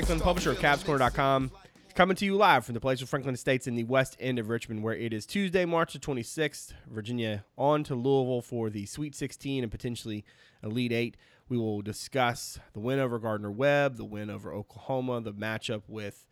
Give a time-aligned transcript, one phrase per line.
[0.00, 1.50] Franklin, publisher of CavsCorner.com,
[1.94, 4.48] coming to you live from the place of Franklin Estates in the west end of
[4.48, 6.72] Richmond, where it is Tuesday, March the 26th.
[6.88, 10.24] Virginia on to Louisville for the Sweet 16 and potentially
[10.62, 11.18] Elite Eight.
[11.50, 16.26] We will discuss the win over Gardner Webb, the win over Oklahoma, the matchup with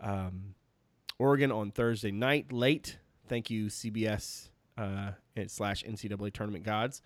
[0.00, 0.56] um,
[1.16, 2.98] Oregon on Thursday night late.
[3.28, 5.12] Thank you, CBS uh,
[5.46, 7.02] slash NCAA tournament gods.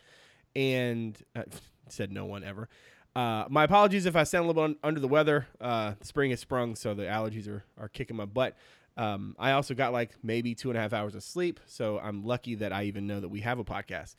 [0.54, 1.42] And uh,
[1.90, 2.70] said no one ever.
[3.16, 5.46] Uh, my apologies if I sound a little bit un- under the weather.
[5.58, 8.54] Uh, spring has sprung, so the allergies are, are kicking my butt.
[8.98, 12.26] Um, I also got like maybe two and a half hours of sleep, so I'm
[12.26, 14.16] lucky that I even know that we have a podcast.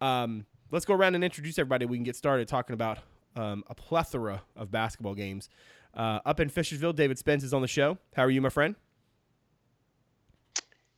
[0.00, 1.84] Um, let's go around and introduce everybody.
[1.84, 3.00] We can get started talking about
[3.36, 5.50] um, a plethora of basketball games.
[5.92, 7.98] Uh, up in Fishersville, David Spence is on the show.
[8.16, 8.76] How are you, my friend?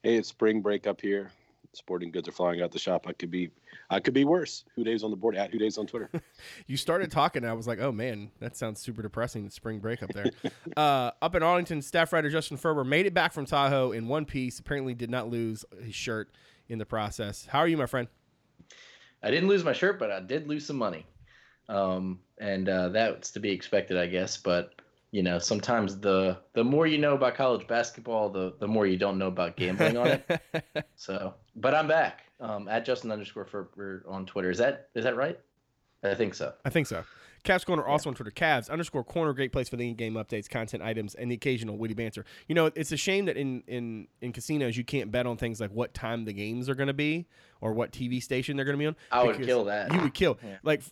[0.04, 1.32] Hey, it's spring break up here
[1.72, 3.06] sporting goods are flying out the shop.
[3.06, 3.50] I could be,
[3.90, 4.64] I could be worse.
[4.76, 6.10] Who days on the board at HooDaves on Twitter.
[6.66, 9.44] you started talking, and I was like, oh man, that sounds super depressing.
[9.44, 10.30] The spring break up there.
[10.76, 14.24] uh, up in Arlington, staff writer Justin Ferber made it back from Tahoe in one
[14.24, 14.58] piece.
[14.58, 16.30] Apparently, did not lose his shirt
[16.68, 17.46] in the process.
[17.46, 18.08] How are you, my friend?
[19.22, 21.04] I didn't lose my shirt, but I did lose some money,
[21.68, 24.36] um, and uh, that's to be expected, I guess.
[24.36, 28.86] But you know, sometimes the the more you know about college basketball, the the more
[28.86, 30.40] you don't know about gambling on it.
[30.96, 34.50] so, but I'm back um, at Justin underscore for on Twitter.
[34.50, 35.38] Is that is that right?
[36.02, 36.54] I think so.
[36.64, 37.04] I think so.
[37.44, 38.12] Cavs Corner also yeah.
[38.12, 38.30] on Twitter.
[38.30, 41.94] Cavs underscore corner, great place for the in-game updates, content items, and the occasional witty
[41.94, 42.24] banter.
[42.48, 45.60] You know, it's a shame that in in in casinos you can't bet on things
[45.60, 47.26] like what time the games are going to be
[47.60, 48.96] or what TV station they're going to be on.
[49.10, 49.92] I would kill that.
[49.92, 50.38] You would kill.
[50.42, 50.56] Yeah.
[50.62, 50.82] Like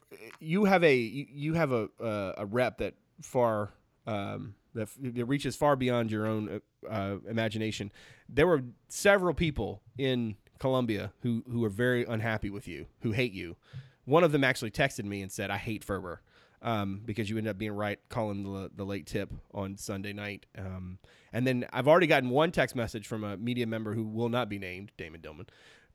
[0.41, 3.71] you have a you have a uh, a rep that far
[4.07, 7.93] um, that, that reaches far beyond your own uh, imagination.
[8.29, 13.33] There were several people in Columbia who who are very unhappy with you, who hate
[13.33, 13.57] you.
[14.05, 16.23] One of them actually texted me and said, "I hate Ferber."
[16.61, 20.45] Um, because you ended up being right calling the, the late tip on Sunday night.
[20.59, 20.99] Um,
[21.33, 24.49] and then I've already gotten one text message from a media member who will not
[24.49, 25.47] be named, Damon Dillman,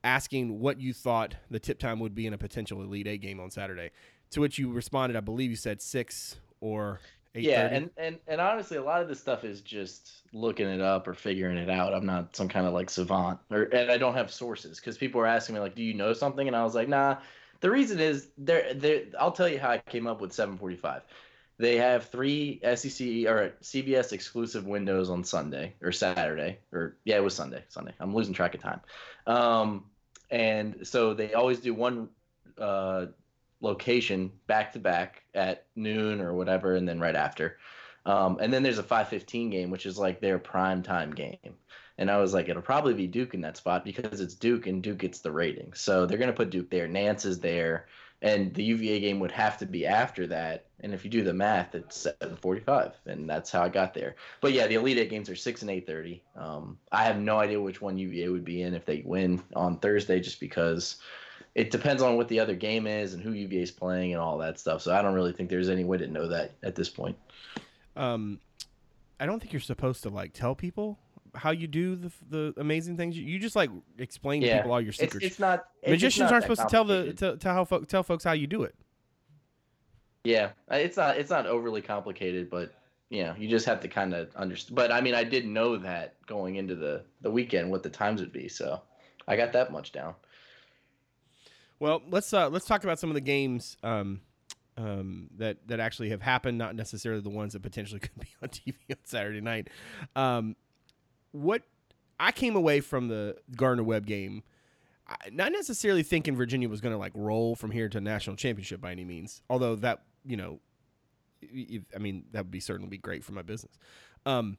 [0.05, 3.41] asking what you thought the tip time would be in a potential Elite Eight game
[3.41, 3.91] on Saturday.
[4.31, 7.01] To which you responded, I believe you said six or
[7.33, 11.07] yeah, and, and and honestly, a lot of this stuff is just looking it up
[11.07, 11.93] or figuring it out.
[11.93, 15.19] I'm not some kind of like savant, or and I don't have sources because people
[15.19, 17.17] were asking me like, "Do you know something?" And I was like, "Nah."
[17.61, 18.73] The reason is there.
[18.73, 21.01] There, I'll tell you how I came up with 7:45.
[21.57, 27.23] They have three SEC or CBS exclusive windows on Sunday or Saturday or yeah, it
[27.23, 27.63] was Sunday.
[27.69, 27.93] Sunday.
[28.01, 28.81] I'm losing track of time.
[29.27, 29.85] Um,
[30.29, 32.09] and so they always do one
[32.57, 33.05] uh,
[33.63, 37.57] location back to back at noon or whatever, and then right after.
[38.05, 41.55] Um, and then there's a 5:15 game, which is like their prime time game.
[41.97, 44.83] And I was like, it'll probably be Duke in that spot because it's Duke and
[44.83, 45.73] Duke gets the rating.
[45.73, 46.87] So they're gonna put Duke there.
[46.87, 47.87] Nance is there,
[48.21, 50.65] and the UVA game would have to be after that.
[50.81, 54.15] And if you do the math, it's 7:45, and that's how I got there.
[54.41, 56.21] But yeah, the Elite Eight games are six and 8:30.
[56.35, 59.79] Um, I have no idea which one UVA would be in if they win on
[59.79, 60.97] Thursday, just because
[61.55, 64.37] it depends on what the other game is and who UVA is playing and all
[64.39, 64.81] that stuff.
[64.81, 67.15] So I don't really think there's any way to know that at this point.
[67.95, 68.39] Um,
[69.19, 70.97] I don't think you're supposed to like tell people
[71.35, 73.17] how you do the the amazing things.
[73.17, 74.49] You, just like explain yeah.
[74.49, 75.15] to people all your secrets.
[75.15, 77.83] It's, it's not it's magicians not aren't supposed to tell the to, to how fo-
[77.83, 78.75] tell folks how you do it.
[80.23, 82.73] Yeah, it's not it's not overly complicated, but
[83.09, 84.75] you know you just have to kind of understand.
[84.75, 88.21] But I mean, I did know that going into the the weekend what the times
[88.21, 88.81] would be, so
[89.27, 90.15] I got that much down.
[91.79, 94.21] Well, let's uh, let's talk about some of the games um,
[94.77, 98.49] um, that that actually have happened, not necessarily the ones that potentially could be on
[98.49, 99.69] TV on Saturday night.
[100.15, 100.55] Um,
[101.31, 101.63] what
[102.19, 104.43] I came away from the Gardner Webb game,
[105.31, 108.91] not necessarily thinking Virginia was going to like roll from here to national championship by
[108.91, 109.41] any means.
[109.49, 110.59] Although that you know,
[111.95, 113.77] I mean that would be certainly be great for my business.
[114.25, 114.57] Um,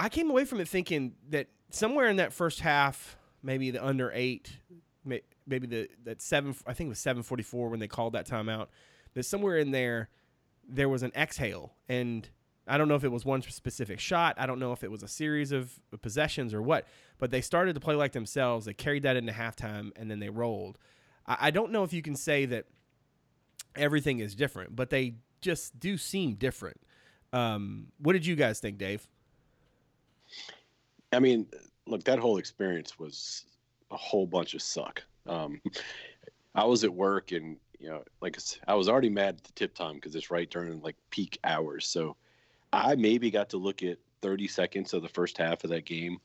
[0.00, 4.10] I came away from it thinking that somewhere in that first half, maybe the under
[4.14, 4.50] eight,
[5.46, 8.26] maybe the that seven I think it was seven forty four when they called that
[8.28, 8.68] timeout.
[9.14, 10.08] That somewhere in there
[10.68, 12.28] there was an exhale and
[12.66, 14.36] I don't know if it was one specific shot.
[14.38, 16.86] I don't know if it was a series of possessions or what,
[17.18, 18.66] but they started to play like themselves.
[18.66, 20.78] They carried that into halftime and then they rolled.
[21.26, 22.66] I, I don't know if you can say that
[23.74, 26.80] everything is different, but they just do seem different.
[27.32, 29.08] Um, what did you guys think, Dave?
[31.12, 31.46] I mean,
[31.86, 33.44] look, that whole experience was
[33.90, 35.02] a whole bunch of suck.
[35.26, 35.60] Um,
[36.54, 38.38] I was at work and you know, like
[38.68, 41.86] I was already mad at the tip time because it's right during like peak hours.
[41.86, 42.16] So
[42.72, 46.18] I maybe got to look at 30 seconds of the first half of that game.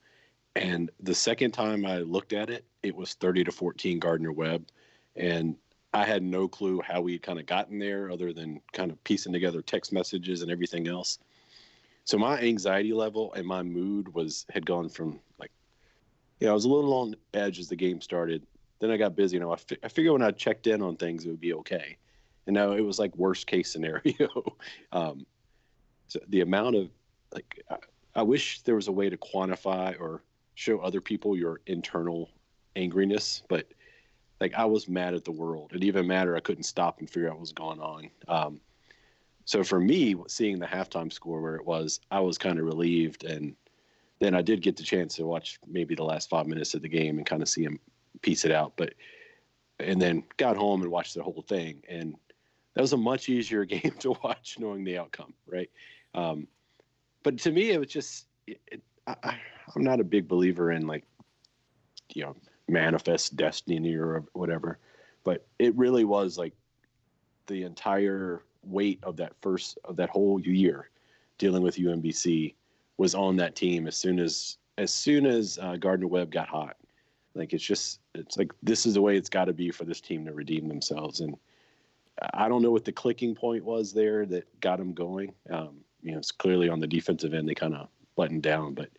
[0.54, 4.68] And the second time I looked at it, it was 30 to 14 Gardner Webb.
[5.16, 5.56] And
[5.92, 9.32] I had no clue how we kind of gotten there, other than kind of piecing
[9.32, 11.18] together text messages and everything else.
[12.04, 15.50] So my anxiety level and my mood was had gone from like,
[16.40, 18.46] yeah, you know, I was a little on edge as the game started.
[18.80, 19.36] Then I got busy.
[19.36, 21.54] You know, I, fi- I figured when I checked in on things, it would be
[21.54, 21.96] okay.
[22.46, 24.28] And now it was like worst case scenario.
[24.92, 25.26] um,
[26.06, 26.88] so the amount of
[27.34, 27.76] like, I,
[28.14, 30.22] I wish there was a way to quantify or
[30.54, 32.30] show other people your internal
[32.74, 33.66] angriness, but
[34.40, 35.72] like I was mad at the world.
[35.74, 38.10] It even mattered I couldn't stop and figure out what was going on.
[38.28, 38.60] Um,
[39.44, 43.24] so for me, seeing the halftime score where it was, I was kind of relieved,
[43.24, 43.56] and
[44.20, 46.88] then I did get the chance to watch maybe the last five minutes of the
[46.88, 47.80] game and kind of see him
[48.22, 48.74] piece it out.
[48.76, 48.94] But
[49.80, 52.14] and then got home and watched the whole thing, and
[52.74, 55.70] that was a much easier game to watch knowing the outcome, right?
[56.14, 56.46] Um,
[57.22, 59.38] but to me, it was just it, I,
[59.74, 61.04] I'm not a big believer in like
[62.14, 62.36] you know
[62.68, 64.78] manifest destiny or whatever.
[65.24, 66.54] But it really was like
[67.46, 70.90] the entire weight of that first of that whole year
[71.38, 72.54] dealing with UMBC
[72.96, 76.76] was on that team as soon as as soon as uh, Gardner Webb got hot.
[77.38, 80.00] Like it's just it's like this is the way it's got to be for this
[80.00, 81.20] team to redeem themselves.
[81.20, 81.36] And
[82.34, 85.32] I don't know what the clicking point was there that got them going.
[85.48, 88.90] Um, you know, it's clearly on the defensive end they kind of buttoned down, but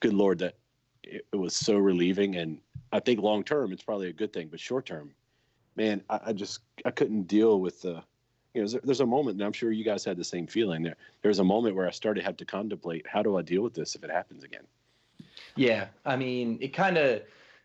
[0.00, 0.56] good lord, that
[1.04, 2.58] it, it was so relieving and
[2.92, 5.12] I think long term it's probably a good thing, but short term,
[5.76, 8.02] man, I, I, just I couldn't deal with the.
[8.52, 10.82] You know, there's, a moment, and I'm sure you guys had the same feeling.
[10.82, 13.74] There, there's a moment where I started have to contemplate how do I deal with
[13.74, 14.64] this if it happens again.
[15.54, 17.22] Yeah, I mean, it kind of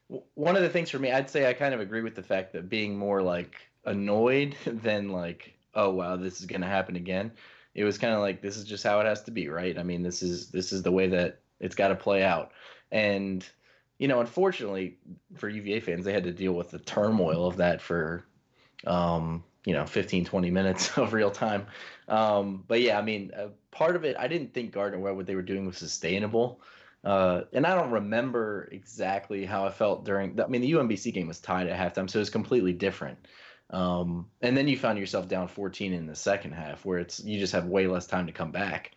[0.07, 2.53] one of the things for me, I'd say I kind of agree with the fact
[2.53, 3.55] that being more like
[3.85, 7.31] annoyed than like, oh wow, this is gonna happen again.
[7.73, 9.77] It was kind of like this is just how it has to be, right?
[9.77, 12.51] I mean, this is this is the way that it's got to play out,
[12.91, 13.45] and
[13.97, 14.97] you know, unfortunately
[15.35, 18.25] for UVA fans, they had to deal with the turmoil of that for,
[18.85, 21.65] um, you know, 15, 20 minutes of real time.
[22.07, 25.25] Um, but yeah, I mean, uh, part of it, I didn't think Gardner Webb, what
[25.25, 26.59] they were doing was sustainable.
[27.05, 30.35] Uh, and I don't remember exactly how I felt during.
[30.35, 33.19] The, I mean, the UMBC game was tied at halftime, so it was completely different.
[33.69, 37.39] Um, and then you found yourself down 14 in the second half, where it's you
[37.39, 38.91] just have way less time to come back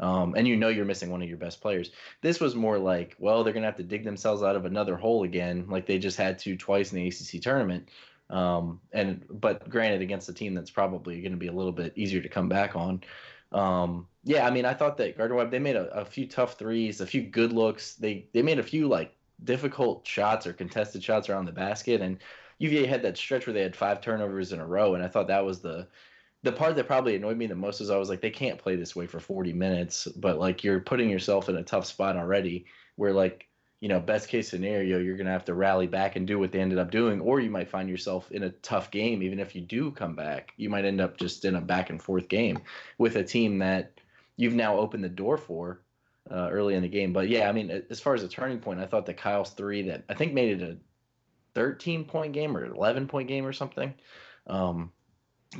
[0.00, 1.90] um, and you know you're missing one of your best players.
[2.20, 5.22] This was more like, well, they're gonna have to dig themselves out of another hole
[5.22, 7.88] again, like they just had to twice in the ACC tournament.
[8.30, 11.92] Um, and but granted, against a team that's probably going to be a little bit
[11.94, 13.02] easier to come back on.
[13.52, 16.58] Um, yeah, I mean, I thought that Gardner Webb they made a, a few tough
[16.58, 17.94] threes, a few good looks.
[17.94, 22.18] They they made a few like difficult shots or contested shots around the basket, and
[22.58, 25.28] UVA had that stretch where they had five turnovers in a row, and I thought
[25.28, 25.88] that was the
[26.42, 28.76] the part that probably annoyed me the most is I was like, they can't play
[28.76, 32.66] this way for 40 minutes, but like you're putting yourself in a tough spot already
[32.96, 33.48] where like,
[33.80, 36.52] you know, best case scenario, you're going to have to rally back and do what
[36.52, 39.22] they ended up doing, or you might find yourself in a tough game.
[39.22, 42.02] Even if you do come back, you might end up just in a back and
[42.02, 42.60] forth game
[42.98, 44.00] with a team that
[44.36, 45.80] you've now opened the door for
[46.30, 47.12] uh, early in the game.
[47.12, 49.82] But yeah, I mean, as far as a turning point, I thought that Kyle's three
[49.82, 50.76] that I think made it a
[51.54, 53.94] 13 point game or 11 point game or something.
[54.46, 54.92] Um,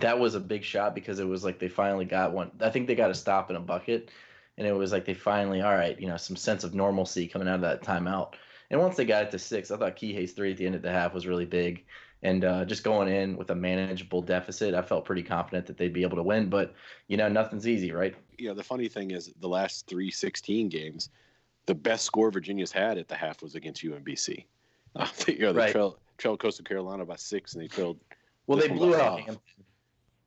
[0.00, 2.50] that was a big shot because it was like they finally got one.
[2.60, 4.10] I think they got a stop in a bucket,
[4.58, 7.48] and it was like they finally, all right, you know, some sense of normalcy coming
[7.48, 8.34] out of that timeout.
[8.70, 10.82] And once they got it to six, I thought Kihei's three at the end of
[10.82, 11.84] the half was really big.
[12.24, 15.92] And uh, just going in with a manageable deficit, I felt pretty confident that they'd
[15.92, 16.48] be able to win.
[16.48, 16.74] But,
[17.06, 18.14] you know, nothing's easy, right?
[18.38, 21.10] Yeah, the funny thing is the last three 16 games,
[21.66, 24.46] the best score Virginia's had at the half was against UMBC.
[24.96, 25.72] Uh, you know, they right.
[25.72, 27.98] trailed, trailed Coastal Carolina by six, and they trailed.
[28.46, 29.20] Well, they blew out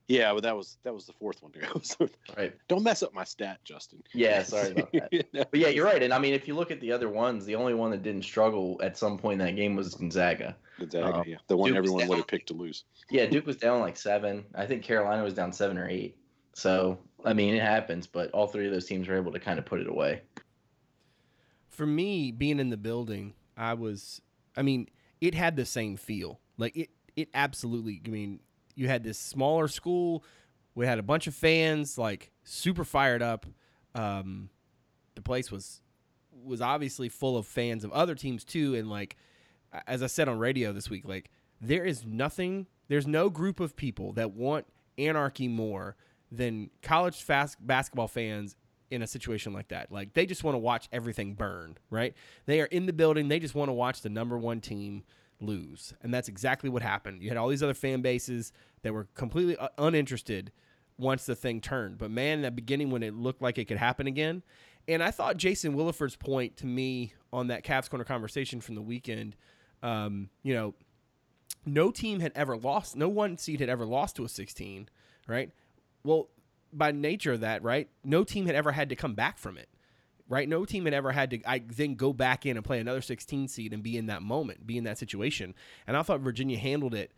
[0.08, 1.68] yeah, but that was that was the fourth one to go.
[1.84, 2.54] So right.
[2.70, 4.02] Don't mess up my stat, Justin.
[4.14, 5.28] Yeah, sorry about that.
[5.52, 6.02] but yeah, you're right.
[6.02, 8.24] And I mean, if you look at the other ones, the only one that didn't
[8.24, 10.56] struggle at some point in that game was Gonzaga.
[10.80, 12.86] Gonzaga, um, yeah, the one Duke everyone would have picked to lose.
[13.10, 14.46] Yeah, Duke was down like seven.
[14.56, 16.18] I think Carolina was down seven or eight.
[16.54, 18.08] So I mean, it happens.
[18.08, 20.22] But all three of those teams were able to kind of put it away.
[21.70, 24.22] For me, being in the building, I was.
[24.56, 24.88] I mean,
[25.20, 26.40] it had the same feel.
[26.58, 26.90] Like it.
[27.18, 28.00] It absolutely.
[28.06, 28.42] I mean,
[28.78, 30.24] you had this smaller school.
[30.76, 33.46] We had a bunch of fans, like super fired up.
[33.96, 34.50] Um,
[35.16, 35.82] the place was
[36.46, 39.18] was obviously full of fans of other teams too, and like
[39.88, 43.76] as I said on radio this week, like there is nothing, there's no group of
[43.76, 44.68] people that want
[44.98, 45.96] anarchy more
[46.32, 48.56] than college fast basketball fans
[48.92, 49.92] in a situation like that.
[49.92, 52.14] Like they just want to watch everything burn, right?
[52.46, 55.04] They are in the building, they just want to watch the number one team
[55.40, 55.94] lose.
[56.02, 57.22] And that's exactly what happened.
[57.22, 58.52] You had all these other fan bases
[58.82, 60.52] that were completely uh, uninterested
[60.98, 61.98] once the thing turned.
[61.98, 64.44] But man, in the beginning when it looked like it could happen again,
[64.88, 68.82] and I thought Jason Williford's point to me on that Cavs Corner conversation from the
[68.82, 69.36] weekend,
[69.84, 70.74] um, you know,
[71.66, 74.88] no team had ever lost, no one seed had ever lost to a 16,
[75.28, 75.52] right?
[76.04, 76.30] Well,
[76.72, 77.90] by nature of that, right?
[78.04, 79.68] No team had ever had to come back from it,
[80.30, 80.48] right?
[80.48, 83.48] No team had ever had to I then go back in and play another 16
[83.48, 85.56] seed and be in that moment, be in that situation.
[85.86, 87.12] And I thought Virginia handled it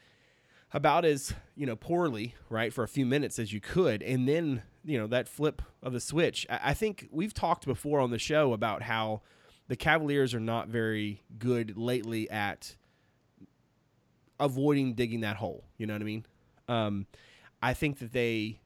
[0.71, 4.63] about as you know poorly, right, for a few minutes as you could, and then
[4.83, 6.45] you know that flip of the switch.
[6.49, 9.21] I, I think we've talked before on the show about how
[9.67, 12.75] the Cavaliers are not very good lately at
[14.39, 15.63] avoiding digging that hole.
[15.77, 16.25] You know what I mean?
[16.67, 17.07] Um,
[17.61, 18.61] I think that they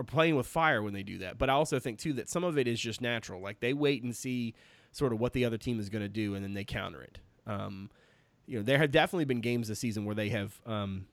[0.00, 2.42] are playing with fire when they do that, but I also think too that some
[2.42, 3.40] of it is just natural.
[3.40, 4.54] Like they wait and see
[4.92, 7.18] sort of what the other team is going to do, and then they counter it.
[7.46, 7.90] Um,
[8.46, 11.06] you know, there have definitely been games this season where they have um,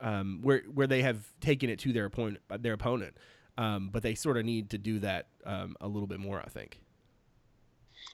[0.00, 3.16] um, where where they have taken it to their opponent, their opponent.
[3.58, 6.48] Um, but they sort of need to do that um, a little bit more, I
[6.48, 6.80] think.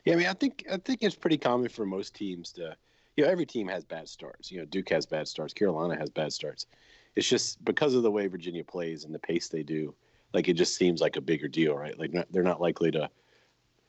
[0.05, 2.77] Yeah, I mean, I think I think it's pretty common for most teams to,
[3.17, 4.51] you know, every team has bad starts.
[4.51, 6.67] You know, Duke has bad starts, Carolina has bad starts.
[7.17, 9.95] It's just because of the way Virginia plays and the pace they do,
[10.33, 11.99] like it just seems like a bigger deal, right?
[11.99, 13.11] Like not, they're not likely to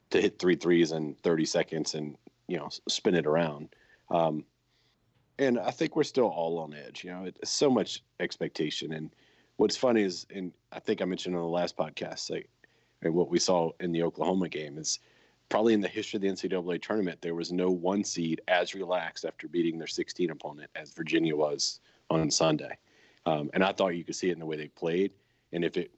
[0.09, 2.15] to hit three threes in 30 seconds and
[2.47, 3.69] you know spin it around.
[4.09, 4.45] Um,
[5.39, 7.03] and I think we're still all on edge.
[7.03, 8.93] You know, it's so much expectation.
[8.93, 9.09] And
[9.55, 12.49] what's funny is, and I think I mentioned on the last podcast, like
[13.01, 14.99] and what we saw in the Oklahoma game is
[15.49, 19.25] probably in the history of the NCAA tournament, there was no one seed as relaxed
[19.25, 22.77] after beating their 16 opponent as Virginia was on Sunday.
[23.25, 25.11] Um, and I thought you could see it in the way they played.
[25.51, 25.91] And if it,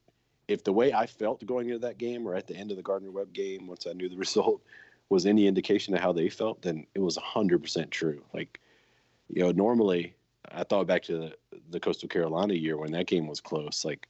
[0.48, 2.84] if the way I felt going into that game or at the end of the
[2.84, 4.62] Gardner Webb game, once I knew the result,
[5.10, 8.24] was any indication of how they felt, then it was 100% true.
[8.34, 8.60] Like,
[9.30, 10.16] you know, normally
[10.52, 13.86] I thought back to the, the Coastal Carolina year when that game was close.
[13.86, 14.08] Like,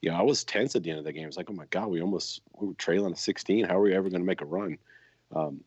[0.00, 1.26] you know, I was tense at the end of the game.
[1.26, 3.64] It's like, oh my God, we almost we were trailing a 16.
[3.64, 4.78] How are we ever going to make a run?
[5.34, 5.60] Um,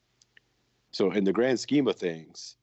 [0.92, 2.56] so, in the grand scheme of things,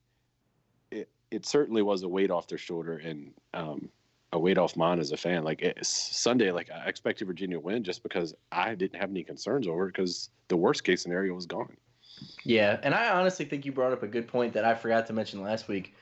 [0.90, 3.90] it it certainly was a weight off their shoulder and um,
[4.32, 5.44] a weight off mine as a fan.
[5.44, 9.66] Like Sunday, like I expected Virginia to win just because I didn't have any concerns
[9.66, 11.76] over it because the worst case scenario was gone.
[12.44, 15.12] Yeah, and I honestly think you brought up a good point that I forgot to
[15.12, 15.94] mention last week.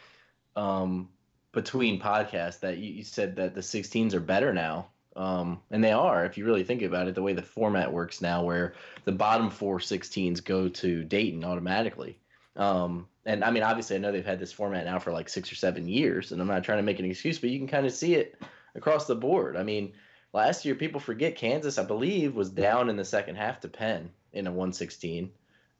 [0.54, 1.10] Um,
[1.52, 5.92] between podcasts, that you, you said that the 16s are better now um, and they
[5.92, 9.12] are, if you really think about it, the way the format works now, where the
[9.12, 12.18] bottom four 16s go to Dayton automatically.
[12.54, 15.52] Um, and I mean, obviously, I know they've had this format now for like six
[15.52, 17.84] or seven years, and I'm not trying to make an excuse, but you can kind
[17.84, 18.40] of see it
[18.74, 19.56] across the board.
[19.56, 19.92] I mean,
[20.32, 24.10] last year, people forget Kansas, I believe, was down in the second half to Penn
[24.32, 25.30] in a 116,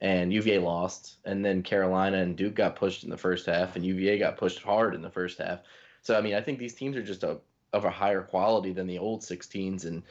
[0.01, 1.17] and UVA lost.
[1.25, 4.61] And then Carolina and Duke got pushed in the first half, and UVA got pushed
[4.61, 5.61] hard in the first half.
[6.03, 7.39] So, I mean, I think these teams are just a
[7.73, 10.03] of a higher quality than the old 16s and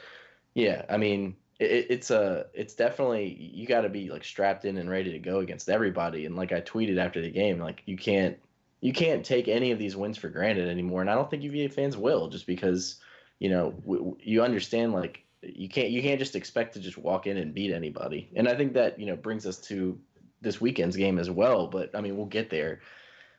[0.54, 4.78] yeah i mean it, it's a it's definitely you got to be like strapped in
[4.78, 6.26] and ready to go against everybody.
[6.26, 8.38] And like i tweeted after the game like you can't
[8.80, 11.00] you can't take any of these wins for granted anymore.
[11.00, 13.00] And i don't think uva fans will just because
[13.38, 17.26] you know w- you understand like you can't you can't just expect to just walk
[17.26, 18.30] in and beat anybody.
[18.36, 19.98] And i think that you know brings us to
[20.42, 21.66] this weekend's game as well.
[21.66, 22.80] But i mean we'll get there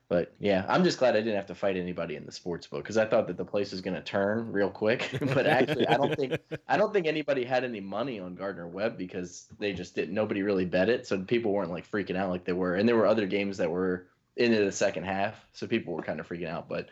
[0.10, 2.82] but yeah, I'm just glad I didn't have to fight anybody in the sports book
[2.82, 5.10] because I thought that the place was going to turn real quick.
[5.34, 6.38] but actually, I don't think
[6.68, 10.14] I don't think anybody had any money on Gardner Webb because they just didn't.
[10.14, 12.76] Nobody really bet it, so people weren't like freaking out like they were.
[12.76, 16.22] And there were other games that were into the second half, so people were kind
[16.22, 16.70] of freaking out.
[16.70, 16.88] But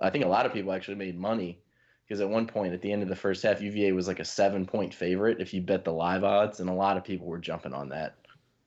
[0.00, 1.60] I think a lot of people actually made money
[2.08, 4.24] because at one point at the end of the first half, UVA was like a
[4.24, 7.38] seven point favorite if you bet the live odds, and a lot of people were
[7.38, 8.16] jumping on that.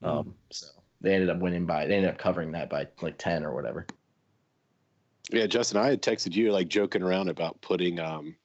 [0.02, 0.08] Mm.
[0.08, 0.68] Um, so
[1.02, 3.86] they ended up winning by they ended up covering that by like 10 or whatever.
[5.32, 8.36] Yeah justin i had texted you like joking around about putting um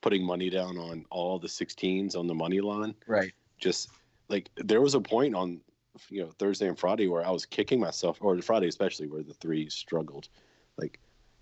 [0.00, 2.94] putting money down on all the 16s on the money line.
[3.06, 3.32] Right.
[3.58, 3.90] Just
[4.28, 5.60] like there was a point on
[6.08, 9.34] you know thursday and friday where i was kicking myself or friday especially where the
[9.34, 10.28] three struggled.
[10.78, 10.98] Like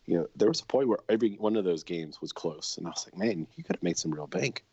[0.06, 2.86] you know there was a point where every one of those games was close and
[2.86, 4.64] i was like man you could have made some real bank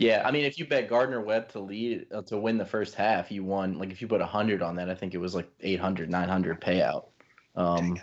[0.00, 2.94] yeah, I mean, if you bet Gardner Webb to lead uh, to win the first
[2.94, 3.78] half, you won.
[3.78, 7.08] Like if you put hundred on that, I think it was like 800, 900 payout.
[7.54, 8.00] Um,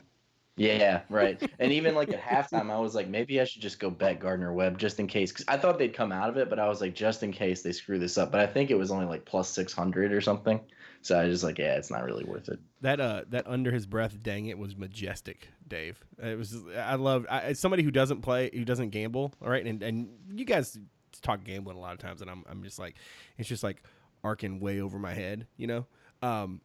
[0.57, 1.41] yeah, right.
[1.57, 4.53] and even like at halftime, I was like, maybe I should just go bet Gardner
[4.53, 6.81] Webb just in case, because I thought they'd come out of it, but I was
[6.81, 8.31] like, just in case they screw this up.
[8.31, 10.59] But I think it was only like plus six hundred or something.
[11.01, 12.59] So I was just like, yeah, it's not really worth it.
[12.81, 15.99] That uh, that under his breath, dang it, was majestic, Dave.
[16.21, 16.55] It was.
[16.77, 17.25] I love.
[17.25, 20.77] As somebody who doesn't play, who doesn't gamble, all right, and and you guys
[21.21, 22.95] talk gambling a lot of times, and I'm I'm just like,
[23.37, 23.83] it's just like
[24.23, 25.85] arcing way over my head, you know.
[26.21, 26.61] Um,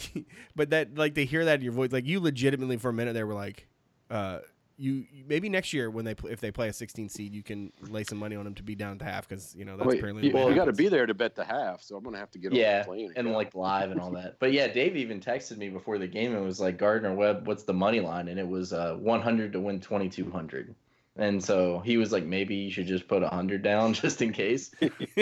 [0.56, 3.14] but that like they hear that in your voice, like you legitimately for a minute
[3.14, 3.66] there were like,
[4.10, 4.40] uh,
[4.78, 7.72] you maybe next year when they play, if they play a 16 seed, you can
[7.88, 9.88] lay some money on them to be down at the half because you know that's
[9.88, 12.04] Wait, apparently you, what you got to be there to bet the half, so I'm
[12.04, 13.32] gonna have to get on yeah, plane and go.
[13.32, 14.38] like live and all that.
[14.38, 17.62] But yeah, Dave even texted me before the game and was like, Gardner Webb, what's
[17.62, 18.28] the money line?
[18.28, 20.74] And it was uh, 100 to win 2200.
[21.18, 24.32] And so he was like, maybe you should just put a 100 down just in
[24.32, 24.70] case.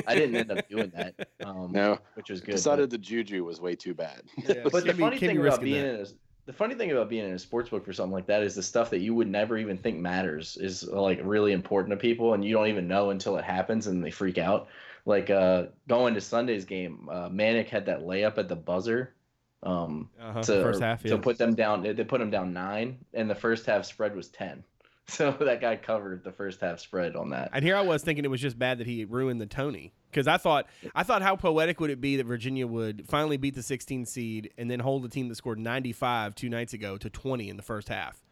[0.07, 2.53] I didn't end up doing that, um, no, which was good.
[2.53, 4.23] decided the juju was way too bad.
[4.37, 4.55] Yeah.
[4.65, 5.95] But, but the funny thing about being that.
[5.95, 6.07] in a
[6.47, 8.63] the funny thing about being in a sports book for something like that is the
[8.63, 12.45] stuff that you would never even think matters is like really important to people and
[12.45, 14.69] you don't even know until it happens and they freak out.
[15.07, 19.15] Like uh going to Sunday's game, uh Manek had that layup at the buzzer.
[19.63, 20.43] Um uh-huh.
[20.43, 21.03] to, first half.
[21.05, 24.15] to put them down they they put them down nine and the first half spread
[24.15, 24.63] was ten.
[25.09, 27.51] So that guy covered the first half spread on that.
[27.53, 30.27] And here I was thinking it was just bad that he ruined the Tony because
[30.27, 33.63] I thought I thought how poetic would it be that Virginia would finally beat the
[33.63, 37.51] 16 seed and then hold a team that scored 95 two nights ago to 20
[37.51, 38.23] in the first half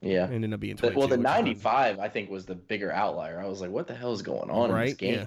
[0.00, 0.24] Yeah.
[0.24, 0.98] and ended up being The- 22.
[0.98, 1.44] well, the which is fine.
[1.44, 3.40] 95 I think was the bigger outlier.
[3.40, 5.14] I was like, what the hell is going on in this game?
[5.14, 5.26] Yeah.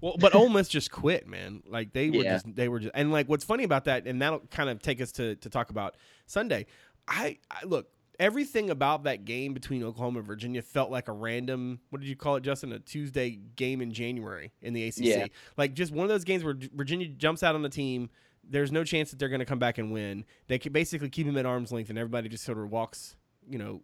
[0.00, 1.64] Well, but Ole Miss just quit, man.
[1.66, 2.34] Like they were Yeah.
[2.34, 5.00] just they were just and like what's funny about that, and that'll kind of take
[5.00, 6.66] us to to talk about Sunday.
[7.08, 7.88] I, I look
[8.18, 11.80] everything about that game between Oklahoma and Virginia felt like a random.
[11.90, 12.72] What did you call it, Justin?
[12.72, 14.98] A Tuesday game in January in the ACC.
[14.98, 15.26] Yeah.
[15.56, 18.10] Like just one of those games where Virginia jumps out on the team.
[18.50, 20.24] There's no chance that they're going to come back and win.
[20.46, 23.14] They can basically keep them at arm's length, and everybody just sort of walks,
[23.46, 23.82] you know,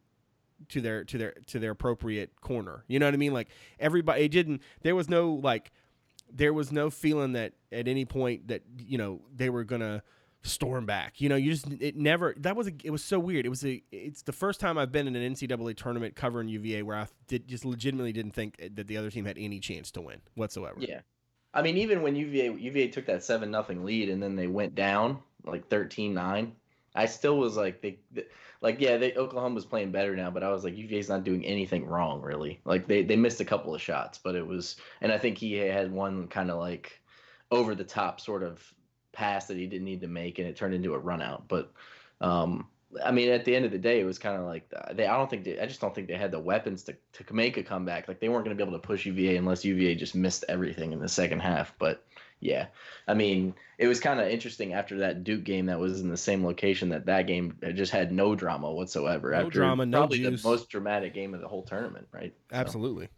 [0.68, 2.84] to their to their to their appropriate corner.
[2.88, 3.34] You know what I mean?
[3.34, 3.48] Like
[3.78, 5.72] everybody it didn't there was no like
[6.32, 10.02] there was no feeling that at any point that you know they were going to
[10.44, 11.20] storm back.
[11.20, 13.46] You know, you just it never that was a, it was so weird.
[13.46, 16.82] It was a it's the first time I've been in an NCAA tournament covering UVA
[16.82, 20.00] where I did just legitimately didn't think that the other team had any chance to
[20.00, 20.76] win whatsoever.
[20.78, 21.00] Yeah.
[21.52, 24.74] I mean, even when UVA UVA took that seven nothing lead and then they went
[24.74, 26.52] down like 13-9,
[26.94, 28.24] I still was like they, they
[28.60, 31.44] like yeah, they Oklahoma was playing better now, but I was like UVA's not doing
[31.44, 32.60] anything wrong really.
[32.64, 35.54] Like they they missed a couple of shots, but it was and I think he
[35.54, 37.00] had one kind of like
[37.50, 38.73] over the top sort of
[39.14, 41.72] pass that he didn't need to make and it turned into a run out, but
[42.20, 42.66] um
[43.02, 45.06] I mean, at the end of the day, it was kind of like uh, they.
[45.06, 45.58] I don't think they.
[45.58, 48.08] I just don't think they had the weapons to, to make a comeback.
[48.08, 50.92] Like they weren't going to be able to push UVA unless UVA just missed everything
[50.92, 51.74] in the second half.
[51.78, 52.04] But
[52.40, 52.66] yeah,
[53.08, 56.16] I mean, it was kind of interesting after that Duke game that was in the
[56.16, 59.30] same location that that game just had no drama whatsoever.
[59.30, 60.42] No after drama, no probably juice.
[60.42, 62.34] the most dramatic game of the whole tournament, right?
[62.50, 63.08] So, Absolutely.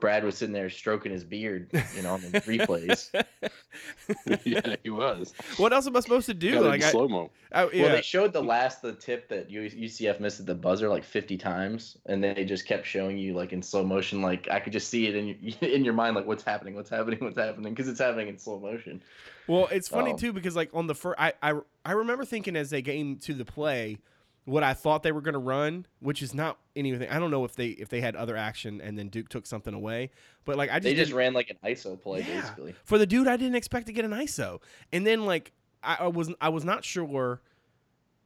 [0.00, 3.10] Brad was sitting there stroking his beard, you know, on the replays.
[4.44, 5.32] yeah, he was.
[5.56, 6.54] what else am I supposed to do?
[6.54, 7.30] Got like slow mo.
[7.52, 7.64] Yeah.
[7.74, 11.36] Well, they showed the last the tip that UCF missed at the buzzer like 50
[11.36, 14.22] times, and they just kept showing you like in slow motion.
[14.22, 16.90] Like I could just see it in your, in your mind, like what's happening, what's
[16.90, 19.02] happening, what's happening, because it's happening in slow motion.
[19.46, 21.54] Well, it's funny Um, too because like on the first, I, I
[21.84, 23.98] I remember thinking as they came to the play,
[24.46, 27.08] what I thought they were going to run, which is not anything.
[27.10, 29.74] I don't know if they if they had other action and then Duke took something
[29.74, 30.10] away,
[30.44, 32.40] but like I just They just ran like an ISO play Yeah.
[32.40, 32.74] basically.
[32.84, 36.06] for the dude I didn't expect to get an ISO, and then like I, I
[36.06, 37.42] was I was not sure.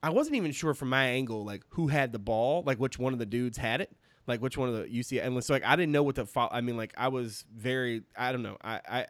[0.03, 3.13] I wasn't even sure from my angle like who had the ball, like which one
[3.13, 3.91] of the dudes had it,
[4.27, 6.51] like which one of the UC and so like I didn't know what to follow.
[6.53, 9.07] I mean like I was very I don't know I I,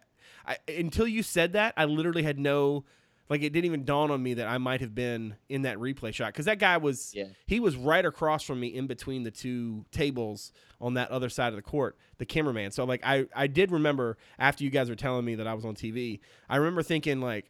[0.46, 2.84] I until you said that I literally had no
[3.30, 6.12] like it didn't even dawn on me that I might have been in that replay
[6.12, 7.26] shot because that guy was Yeah.
[7.46, 11.48] he was right across from me in between the two tables on that other side
[11.48, 12.72] of the court, the cameraman.
[12.72, 15.64] So like I I did remember after you guys were telling me that I was
[15.64, 17.46] on TV, I remember thinking like,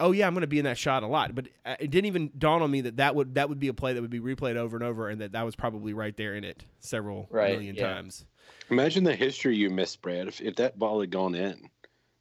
[0.00, 1.34] oh yeah, I'm going to be in that shot a lot.
[1.34, 3.74] But uh, it didn't even dawn on me that that would that would be a
[3.74, 6.34] play that would be replayed over and over, and that that was probably right there
[6.34, 7.92] in it several Right, million yeah.
[7.94, 8.24] times.
[8.70, 10.28] Imagine the history you missed, Brad.
[10.28, 11.68] If, if that ball had gone in,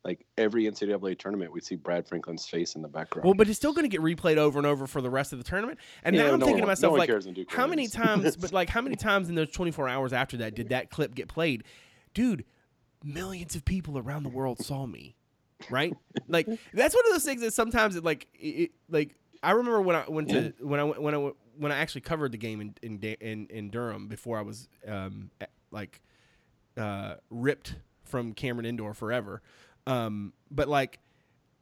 [0.03, 3.23] like every NCAA tournament, we'd see Brad Franklin's face in the background.
[3.25, 5.37] Well, but it's still going to get replayed over and over for the rest of
[5.37, 5.79] the tournament.
[6.03, 7.67] And Yeah, now I'm no thinking one- to myself no like, cares when Duke how
[7.67, 8.35] many times?
[8.41, 11.27] But like, how many times in those 24 hours after that did that clip get
[11.27, 11.63] played?
[12.15, 12.45] Dude,
[13.03, 15.15] millions of people around the world saw me,
[15.69, 15.93] right?
[16.27, 19.95] like that's one of those things that sometimes it like it, like I remember when
[19.95, 22.73] I went to when I went- when I when I actually covered the game in
[22.81, 25.29] in in, in Durham before I was um
[25.71, 26.01] like
[26.77, 29.41] uh ripped from Cameron Indoor forever.
[29.87, 30.99] Um, but like.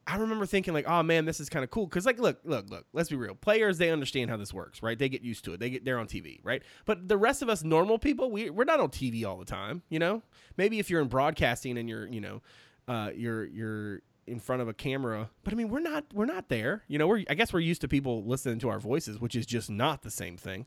[0.07, 2.67] I remember thinking like, oh man, this is kind of cool because like, look, look,
[2.71, 2.87] look.
[2.93, 3.35] Let's be real.
[3.35, 4.97] Players, they understand how this works, right?
[4.97, 5.59] They get used to it.
[5.59, 6.63] They get they're on TV, right?
[6.85, 9.83] But the rest of us normal people, we we're not on TV all the time,
[9.87, 10.23] you know.
[10.57, 12.41] Maybe if you're in broadcasting and you're, you know,
[12.87, 16.49] uh, you're you're in front of a camera, but I mean, we're not we're not
[16.49, 16.81] there.
[16.87, 19.45] You know, we're I guess we're used to people listening to our voices, which is
[19.45, 20.65] just not the same thing.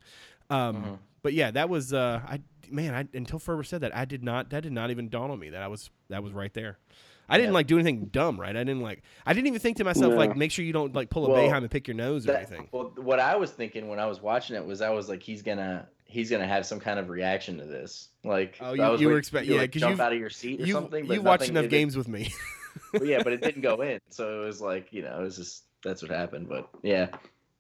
[0.50, 0.98] Um, Mhm.
[1.22, 4.50] But yeah, that was uh, I man, I until Ferber said that, I did not
[4.50, 6.78] that did not even dawn on me that I was that was right there.
[7.28, 7.54] I didn't Yeah.
[7.54, 8.54] like do anything dumb, right?
[8.54, 9.02] I didn't like.
[9.24, 10.16] I didn't even think to myself No.
[10.18, 12.32] like, make sure you don't like pull a Well, Boeheim and pick your nose or
[12.36, 12.68] anything.
[12.72, 15.42] well, what I was thinking when I was watching it was I was like, he's
[15.42, 18.08] gonna he's gonna have some kind of reaction to this.
[18.22, 20.28] Like, Oh, you- you were expecting, expect- for you yeah, like, jump out of your
[20.30, 21.06] seat or You something.
[21.06, 22.32] But you watched enough games with me.
[22.92, 25.36] Well, yeah, but it didn't go in, so it was like you know, it was
[25.36, 26.48] just that's what happened.
[26.48, 27.08] But yeah,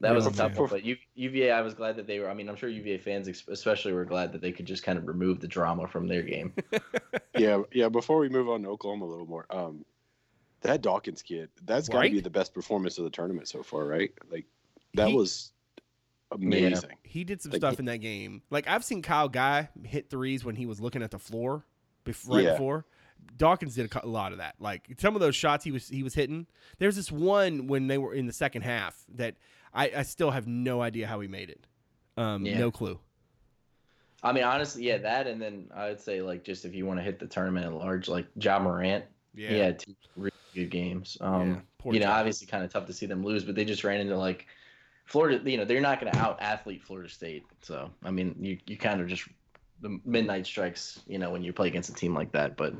[0.02, 0.68] that was a tough one.
[0.68, 2.28] But U- UVA, I was glad that they were.
[2.28, 5.06] I mean, I'm sure UVA fans, especially, were glad that they could just kind of
[5.08, 6.52] remove the drama from their game.
[7.38, 7.88] yeah, yeah.
[7.88, 9.84] Before we move on to Oklahoma a little more, um,
[10.60, 12.12] that Dawkins kid, that's got to Right?
[12.12, 14.12] be the best performance of the tournament so far, right?
[14.30, 14.44] Like
[14.94, 15.52] that He- was
[16.30, 16.90] amazing.
[17.02, 18.42] He did some Like, stuff in that game.
[18.50, 21.64] Like I've seen Kyle Guy hit threes when he was looking at the floor,
[22.04, 22.52] bef- right Yeah.
[22.52, 22.86] before.
[23.36, 24.56] Dawkins did a lot of that.
[24.58, 26.46] Like some of those shots he was he was hitting.
[26.78, 29.36] There's this one when they were in the second half that
[29.74, 31.66] I, I still have no idea how he made it.
[32.16, 32.58] Um, Yeah.
[32.58, 32.98] no clue.
[34.22, 36.98] I mean, honestly, yeah, that, and then I would say like just if you want
[37.00, 39.04] to hit the tournament at large, like Ja Morant,
[39.34, 39.48] Yeah.
[39.50, 41.16] he had two really good games.
[41.20, 42.12] Um, Yeah, poor you know, Ja.
[42.18, 44.46] obviously kind of tough to see them lose, but they just ran into like
[45.06, 45.50] Florida.
[45.50, 47.44] You know, they're not going to out athlete Florida State.
[47.62, 49.26] So I mean, you you kind of just
[49.80, 51.00] the midnight strikes.
[51.08, 52.56] You know, when you play against a team like that.
[52.56, 52.74] But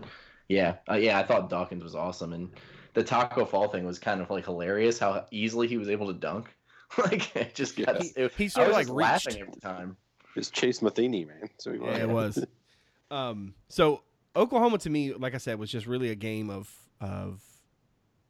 [0.49, 2.51] yeah, uh, yeah, I thought Dawkins was awesome, and
[2.95, 5.01] the Taco Fall thing was kind of like hilarious.
[5.01, 6.55] How easily he was able to dunk.
[6.99, 8.03] like it just got.
[8.03, 9.27] He- it, he I sort of like just reached.
[9.27, 9.97] laughing every time.
[10.37, 11.51] It's Chase Matheny, man.
[11.59, 11.97] So he was.
[11.97, 12.45] Yeah, it was.
[13.11, 14.03] um, so
[14.35, 17.41] Oklahoma to me, like I said, was just really a game of of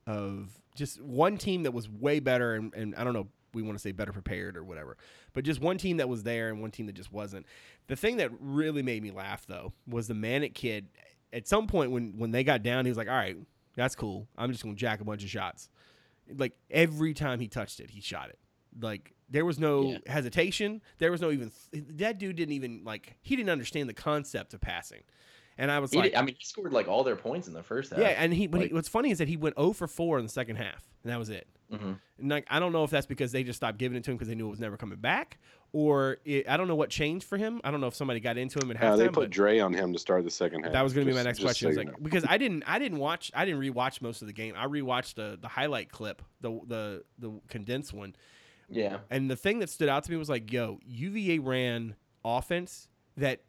[0.07, 3.77] of just one team that was way better, and, and I don't know, we want
[3.77, 4.97] to say better prepared or whatever,
[5.33, 7.47] but just one team that was there and one team that just wasn't.
[7.87, 10.89] The thing that really made me laugh though was the Manek kid.
[11.33, 13.37] At some point when when they got down, he was like, "All right,
[13.77, 14.27] that's cool.
[14.37, 15.69] I'm just gonna jack a bunch of shots."
[16.35, 18.39] Like every time he touched it, he shot it.
[18.81, 19.99] Like there was no Yeah.
[20.07, 20.83] hesitation.
[20.99, 24.61] There was no even that dude didn't even like he didn't understand the concept of
[24.61, 25.03] passing.
[25.59, 27.53] And I was He like, did- I mean, he scored like all their points in
[27.55, 28.01] the first half.
[28.01, 28.09] yeah.
[28.09, 30.31] And he, but he what's funny is that he went 0 for 4 in the
[30.31, 31.47] second half, and that was it.
[31.71, 31.99] Mhm.
[32.19, 34.17] And like I don't know if that's because they just stopped giving it to him
[34.17, 35.39] because they knew it was never coming back,
[35.73, 37.61] or it, I don't know what changed for him.
[37.65, 38.99] I don't know if somebody got into him and Yeah, halftime.
[38.99, 40.73] they put Dre on him to start the second half.
[40.73, 41.67] that was going to be my next question.
[41.67, 42.03] so It's you like know.
[42.05, 44.55] because I didn't I didn't watch I didn't rewatch most of the game.
[44.57, 48.17] I rewatched the the highlight clip, the the the condensed one.
[48.73, 48.99] Yeah.
[49.11, 53.43] And the thing that stood out to me was like, yo, UVA ran offense that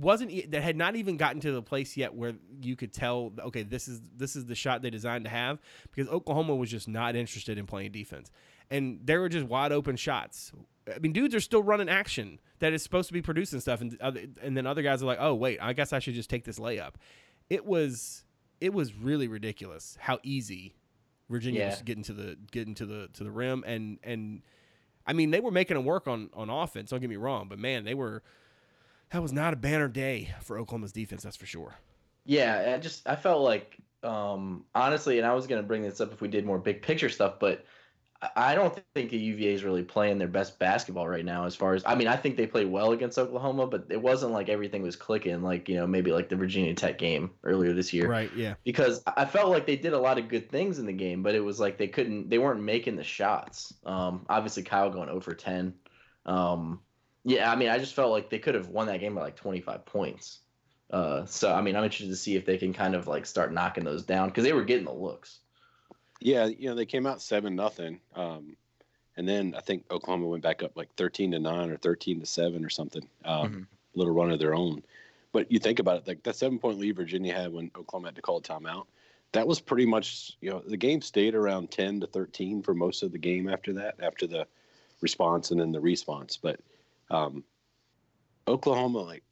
[0.00, 3.64] wasn't that had not even gotten to the place yet where you could tell okay
[3.64, 5.60] this is this is the shot they designed to have
[5.92, 8.30] because Oklahoma was just not interested in playing defense.
[8.70, 10.52] And there were just wide open shots.
[10.94, 13.98] I mean dudes are still running action that is supposed to be producing stuff and
[14.40, 16.60] and then other guys are like oh wait I guess I should just take this
[16.60, 16.94] layup.
[17.50, 18.24] It was
[18.60, 20.76] it was really ridiculous how easy
[21.28, 21.70] Virginia Yeah.
[21.70, 24.42] was getting to the getting to the to the rim and and
[25.06, 27.58] I mean they were making them work on on offense don't get me wrong but
[27.58, 28.22] man they were
[29.10, 31.74] that was not a banner day for Oklahoma's defense, that's for sure.
[32.24, 36.12] Yeah, I just I felt like um honestly, and I was gonna bring this up
[36.12, 37.64] if we did more big picture stuff, but
[38.36, 41.44] I- don't think the UVA is really playing their best basketball right now.
[41.44, 44.32] As far as I mean, I think they played well against Oklahoma, but it wasn't
[44.32, 47.92] like everything was clicking, like you know maybe like the Virginia Tech game earlier this
[47.92, 48.08] year.
[48.08, 48.54] Right, yeah.
[48.64, 51.34] because I felt like they did a lot of good things in the game, but
[51.34, 53.74] it was like they couldn't, they weren't making the shots.
[53.84, 55.74] Um, obviously Kyle going over ten.
[56.26, 56.80] Um,
[57.24, 59.36] yeah, I mean, I just felt like they could have won that game by like
[59.36, 60.40] twenty five points.
[60.90, 63.52] Uh, so I mean, I'm interested to see if they can kind of like start
[63.52, 65.38] knocking those down because they were getting the looks.
[66.24, 68.56] Yeah, you know they came out seven nothing, um,
[69.16, 72.26] and then I think Oklahoma went back up like thirteen to nine or thirteen to
[72.26, 73.06] seven or something.
[73.24, 73.66] Um, Mhm.
[73.94, 74.82] Little run of their own.
[75.32, 78.16] But you think about it, like that seven point lead Virginia had when Oklahoma had
[78.16, 78.86] to call a timeout.
[79.32, 83.02] That was pretty much you know the game stayed around ten to thirteen for most
[83.02, 84.46] of the game after that, after the
[85.00, 86.36] response and then the response.
[86.36, 86.60] But
[87.10, 87.44] um,
[88.46, 89.22] Oklahoma, like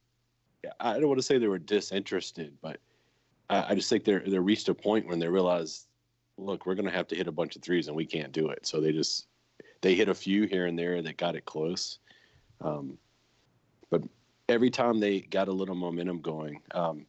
[0.79, 2.79] I don't want to say they were disinterested, but
[3.49, 5.87] I, I just think they're they reached a point when they realized
[6.41, 8.49] look, we're going to have to hit a bunch of threes and we can't do
[8.49, 8.65] it.
[8.65, 9.27] So they just
[9.81, 11.99] they hit a few here and there that got it close.
[12.61, 12.97] Um,
[13.89, 14.03] but
[14.49, 17.05] every time they got a little momentum going, um,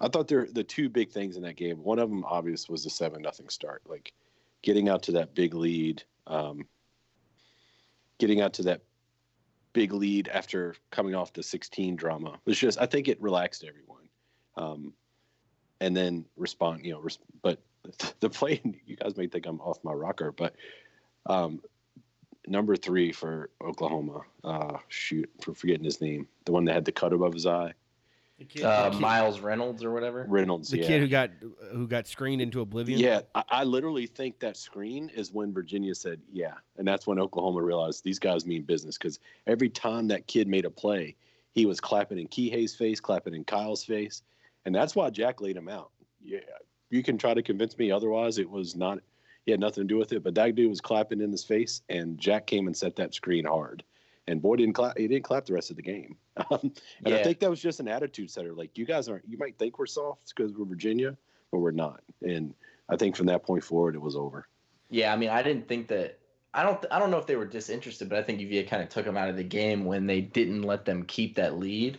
[0.00, 1.82] I thought there the two big things in that game.
[1.82, 4.12] One of them, obvious, was the seven nothing start, like
[4.62, 6.66] getting out to that big lead, um,
[8.18, 8.82] getting out to that
[9.72, 12.32] big lead after coming off the 16 drama.
[12.32, 14.08] It was just I think it relaxed everyone.
[14.56, 14.92] Um,
[15.80, 17.62] and then respond, you know, res- but
[18.20, 20.54] the play you guys may think I'm off my rocker, but
[21.26, 21.60] um,
[22.46, 26.92] number three for Oklahoma, uh, shoot, for forgetting his name, the one that had the
[26.92, 27.72] cut above his eye,
[28.38, 30.26] The kid, Uh, the Miles Reynolds or whatever.
[30.28, 30.70] Reynolds.
[30.70, 30.86] the yeah.
[30.86, 31.30] kid who got
[31.72, 32.98] who got screened into oblivion.
[33.00, 37.18] Yeah, I, I literally think that screen is when Virginia said, "Yeah," and that's when
[37.18, 41.16] Oklahoma realized these guys mean business because every time that kid made a play,
[41.54, 44.22] he was clapping in Kihei's face, clapping in Kyle's face,
[44.66, 45.90] and that's why Jack laid him out.
[46.22, 46.40] Yeah,
[46.90, 48.38] you can try to convince me otherwise.
[48.38, 48.98] It was not.
[49.44, 51.82] He had nothing to do with it, but that dude was clapping in his face,
[51.88, 53.84] and Jack came and set that screen hard,
[54.26, 54.98] and boy didn't clap.
[54.98, 56.16] He didn't clap the rest of the game.
[56.50, 57.16] Um, and Yeah.
[57.16, 58.52] I think that was just an attitude setter.
[58.52, 59.26] Like you guys aren't.
[59.26, 61.16] You might think we're soft because we're Virginia,
[61.50, 62.02] but we're not.
[62.20, 62.52] And
[62.90, 64.46] I think from that point forward, it was over.
[64.90, 66.18] Yeah, I mean, I didn't think that.
[66.52, 66.84] I don't.
[66.90, 69.16] I don't know if they were disinterested, but I think UVA kind of took them
[69.16, 71.98] out of the game when they didn't let them keep that lead.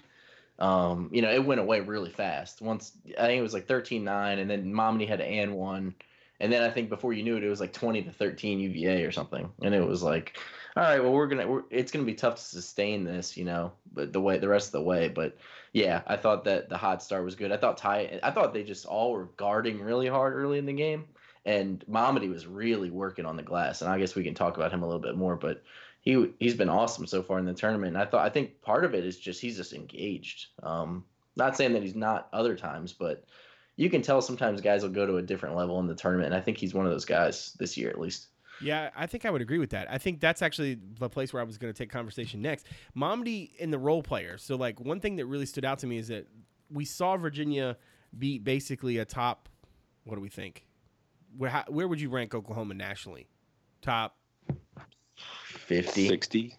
[0.59, 2.61] Um, you know, it went away really fast.
[2.61, 5.93] Once I think it was like 13-9, and then Mamadi had and one,
[6.39, 9.03] and then I think before you knew it, it was like twenty to thirteen UVA
[9.03, 10.37] or something, and it was like,
[10.75, 11.63] all right, well, we're gonna.
[11.69, 14.73] It's gonna be tough to sustain this, you know, but the way the rest of
[14.73, 15.37] the way, but
[15.73, 17.51] yeah, I thought that the hot star was good.
[17.51, 18.19] I thought Ty.
[18.21, 21.05] I thought they just all were guarding really hard early in the game
[21.47, 24.71] and Mamadi was really working on the glass, and I guess we can talk about
[24.71, 25.37] him a little bit more.
[25.37, 25.63] But
[26.07, 27.95] he he's been awesome so far in the tournament.
[27.95, 30.47] And I thought I think part of it is just he's just engaged.
[30.63, 31.03] Um,
[31.35, 33.25] not saying that he's not other times, but
[33.75, 36.35] you can tell sometimes guys will go to a different level in the tournament, and
[36.35, 38.27] I think he's one of those guys this year at least.
[38.61, 39.91] Yeah, I think I would agree with that.
[39.91, 42.65] I think that's actually the place where I was going to take conversation next.
[42.95, 44.37] Mamadi in the role player.
[44.37, 46.25] So, like, one thing that really stood out to me is that
[46.71, 47.77] we saw Virginia
[48.17, 49.47] beat basically a top.
[50.05, 50.65] What do we think?
[51.37, 53.27] Where how, where would you rank Oklahoma nationally?
[53.81, 54.15] Top.
[55.67, 56.07] Fifty.
[56.07, 56.55] Sixty.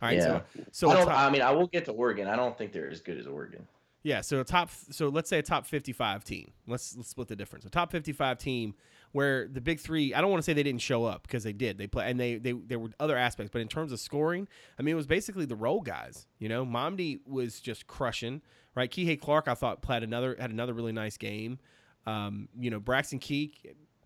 [0.00, 0.16] All right.
[0.16, 0.22] Yeah.
[0.22, 0.42] So,
[0.72, 1.06] so I a don't.
[1.06, 2.26] top- I mean, I will get to Oregon.
[2.26, 3.66] I don't think they're as good as Oregon.
[4.02, 6.52] Yeah, so a top so let's say a top 55 team.
[6.68, 7.64] Let's let's split the difference.
[7.64, 8.74] A top 55 team
[9.10, 11.52] where the big 3, I don't want to say they didn't show up because they
[11.52, 11.76] did.
[11.76, 14.46] They play and they they there were other aspects, but in terms of scoring,
[14.78, 16.64] I mean it was basically the role guys, you know.
[16.64, 18.42] Mamadi was just crushing,
[18.76, 18.88] right?
[18.88, 21.58] Kihei Clark I thought played another had another really nice game.
[22.06, 23.54] Um, you know, Braxton Key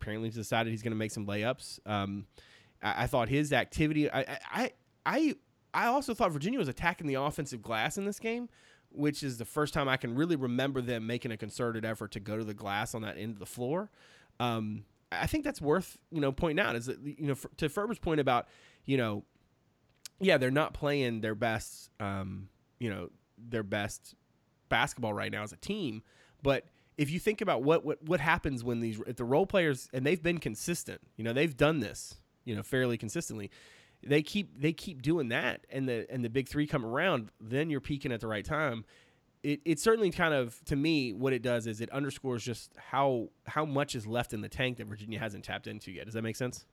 [0.00, 1.78] apparently decided he's going to make some layups.
[1.84, 2.24] Um,
[2.82, 4.70] I, I thought his activity I I
[5.06, 5.34] I
[5.72, 8.48] I also thought Virginia was attacking the offensive glass in this game
[8.92, 12.20] which is the first time I can really remember them making a concerted effort to
[12.20, 13.90] go to the glass on that end of the floor.
[14.38, 17.98] Um, I think that's worth you know pointing out is that you know to Ferber's
[17.98, 18.48] point about
[18.84, 19.24] you know
[20.20, 24.14] yeah they're not playing their best um, you know their best
[24.68, 26.02] basketball right now as a team,
[26.42, 26.64] but
[26.96, 30.06] if you think about what what what happens when these if the role players and
[30.06, 33.50] they've been consistent, you know they've done this you know fairly consistently.
[34.02, 37.68] They keep they keep doing that and the and the big three come around then
[37.68, 38.84] you're peaking at the right time.
[39.42, 43.28] It, it certainly kind of to me what it does is it underscores just how
[43.46, 46.06] how much is left in the tank that virginia hasn't tapped into yet.
[46.06, 46.66] Does that make sense?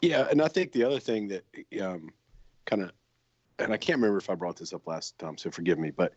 [0.00, 1.44] Yeah, and I think the other thing that
[1.82, 2.10] um,
[2.64, 2.92] kind of,
[3.58, 6.14] and I can't remember if I brought this up last time, so forgive me, but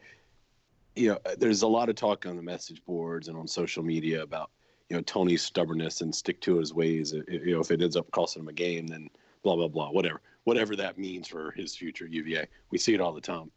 [0.95, 4.21] you know, there's a lot of talk on the message boards and on social media
[4.21, 4.51] about
[4.89, 7.13] you know Tony's stubbornness and stick to his ways.
[7.13, 9.09] You know, if it ends up costing him a game, then
[9.43, 12.47] blah blah blah, whatever, whatever that means for his future UVA.
[12.71, 13.51] We see it all the time.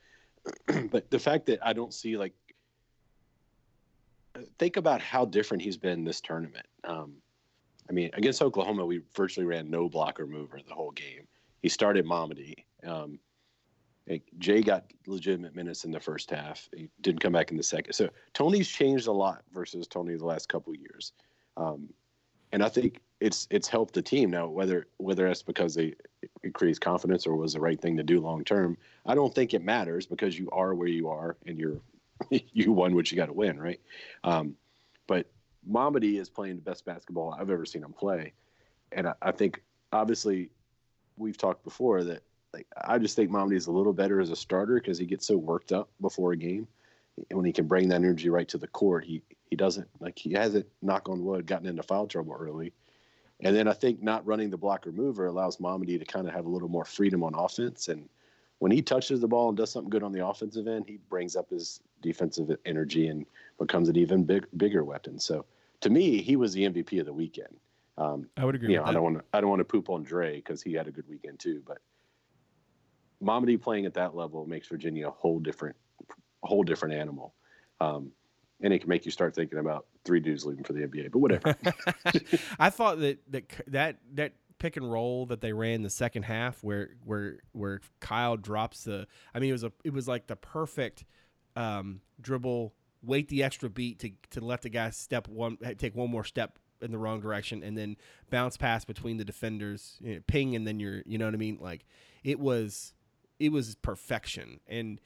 [0.91, 2.35] but the fact that I don't see like,
[4.59, 6.67] think about how different he's been this tournament.
[6.85, 7.15] Um,
[7.89, 11.27] I mean, against Oklahoma, we virtually ran no blocker mover the whole game.
[11.63, 12.55] He started Mamadi.
[12.85, 13.19] Um,
[14.39, 16.69] Jay got legitimate minutes in the first half.
[16.75, 17.93] He didn't come back in the second.
[17.93, 21.13] So Tony's changed a lot versus Tony the last couple years,
[21.57, 21.89] um,
[22.53, 24.47] and I think it's it's helped the team now.
[24.47, 25.95] Whether whether that's because they
[26.43, 29.55] it creates confidence or was the right thing to do long term, I don't think
[29.55, 31.81] it matters because you are where you are and you're
[32.31, 33.81] you won what you got to win, right?
[34.23, 34.55] Um,
[35.07, 35.27] but
[35.69, 38.35] Mamadi is playing the best basketball I've ever seen him play,
[38.93, 40.51] and I, I think obviously
[41.17, 44.37] we've talked before that like I just think Mamadi is a little better as a
[44.37, 46.67] starter because he gets so worked up before a game,
[47.31, 50.19] and when he can bring that energy right to the court, he he doesn't like
[50.19, 52.73] he hasn't knock on wood gotten into foul trouble early,
[53.41, 56.47] and then I think not running the blocker mover allows Mamadi to kind of have
[56.47, 58.09] a little more freedom on offense and.
[58.59, 61.37] When he touches the ball and does something good on the offensive end, he brings
[61.37, 63.27] up his defensive energy and
[63.59, 65.19] becomes an even big, bigger weapon.
[65.19, 65.45] So,
[65.83, 67.55] to me, he was the MVP of the weekend.
[67.99, 69.89] Um, i would agree you know, I don't want to I don't want to poop
[69.89, 71.63] on Dre because he had a good weekend too.
[71.67, 71.79] But
[73.23, 75.77] Mamadi playing at that level makes Virginia a whole different,
[76.45, 77.35] a whole different animal,
[77.81, 78.13] um,
[78.63, 81.13] and it can make you start thinking about three dudes leaving for the NBA.
[81.13, 81.57] But whatever.
[82.59, 86.63] I thought that that that that pick and roll that they ran the second half,
[86.63, 90.37] where where where Kyle drops the, I mean, it was a it was like the
[90.37, 91.05] perfect
[91.55, 96.11] um, dribble, wait the extra beat to to let the guy step one, take one
[96.11, 97.97] more step in the wrong direction, and then
[98.31, 101.39] bounce pass between the defenders, you know, ping, and then you're, you know what I
[101.39, 101.59] mean?
[101.61, 101.85] Like
[102.23, 102.93] it was,
[103.39, 105.01] it was perfection, and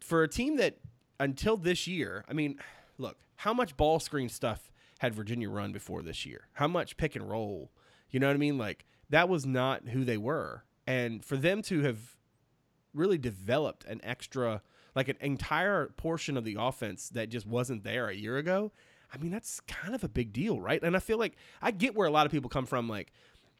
[0.00, 0.78] for a team that
[1.20, 2.58] until this year, I mean,
[2.96, 6.48] look, how much ball screen stuff had Virginia run before this year?
[6.54, 7.70] How much pick and roll?
[8.10, 8.58] You know what I mean?
[8.58, 10.64] Like that was not who they were.
[10.86, 12.16] And for them to have
[12.94, 14.62] really developed an extra
[14.94, 18.72] like an entire portion of the offense that just wasn't there a year ago,
[19.12, 20.82] I mean that's kind of a big deal, right?
[20.82, 23.12] And I feel like I get where a lot of people come from like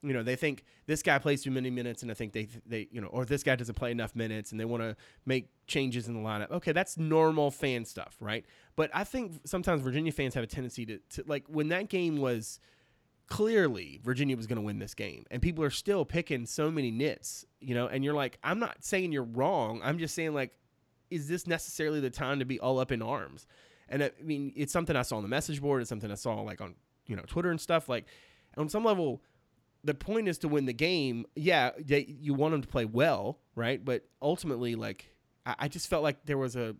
[0.02, 2.88] you know they think this guy plays too many minutes and i think they they
[2.90, 6.08] you know or this guy doesn't play enough minutes and they want to make changes
[6.08, 6.50] in the lineup.
[6.50, 8.44] Okay that's normal fan stuff right?
[8.76, 12.18] But i think sometimes virginia fans have a tendency to, to like when that game
[12.18, 12.60] was
[13.26, 16.90] clearly virginia was going to win this game and people are still picking so many
[16.90, 19.80] nits you know and you're like i'm not saying you're wrong.
[19.82, 20.52] I'm just saying like
[21.10, 23.46] is this necessarily the time to be all up in arms?
[23.88, 25.80] And i mean it's something i saw on the message board.
[25.82, 27.88] It's something i saw like on you know twitter and stuff.
[27.88, 28.06] Like
[28.56, 29.22] on some level
[29.84, 31.26] the point is to win the game.
[31.34, 33.84] Yeah, they, you want them to play well, right?
[33.84, 35.10] But ultimately, like
[35.46, 36.74] I, I, just felt like there was a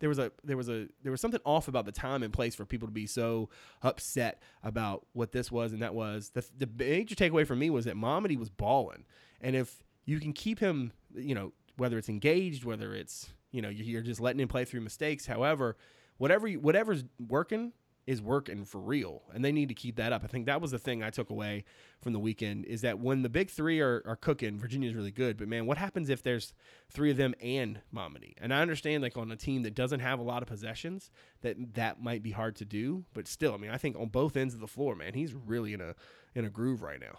[0.00, 2.54] there was a there was a there was something off about the time and place
[2.54, 3.48] for people to be so
[3.82, 6.30] upset about what this was and that was.
[6.30, 9.04] The the major takeaway for me was that Mamadi was balling,
[9.40, 13.68] and if you can keep him, you know, whether it's engaged, whether it's you know
[13.68, 15.76] you're just letting him play through mistakes, however,
[16.18, 17.72] whatever whatever's working
[18.06, 20.22] is working for real and they need to keep that up.
[20.24, 21.64] I think that was the thing I took away
[22.00, 25.36] from the weekend is that when the big three are, are cooking, Virginia's really good.
[25.36, 26.52] But man, what happens if there's
[26.90, 28.34] three of them and Mamadi?
[28.38, 31.10] And I understand like on a team that doesn't have a lot of possessions
[31.42, 34.36] that that might be hard to do, but still, I mean, I think on both
[34.36, 35.94] ends of the floor, man, he's really in a
[36.34, 37.18] in a groove right now.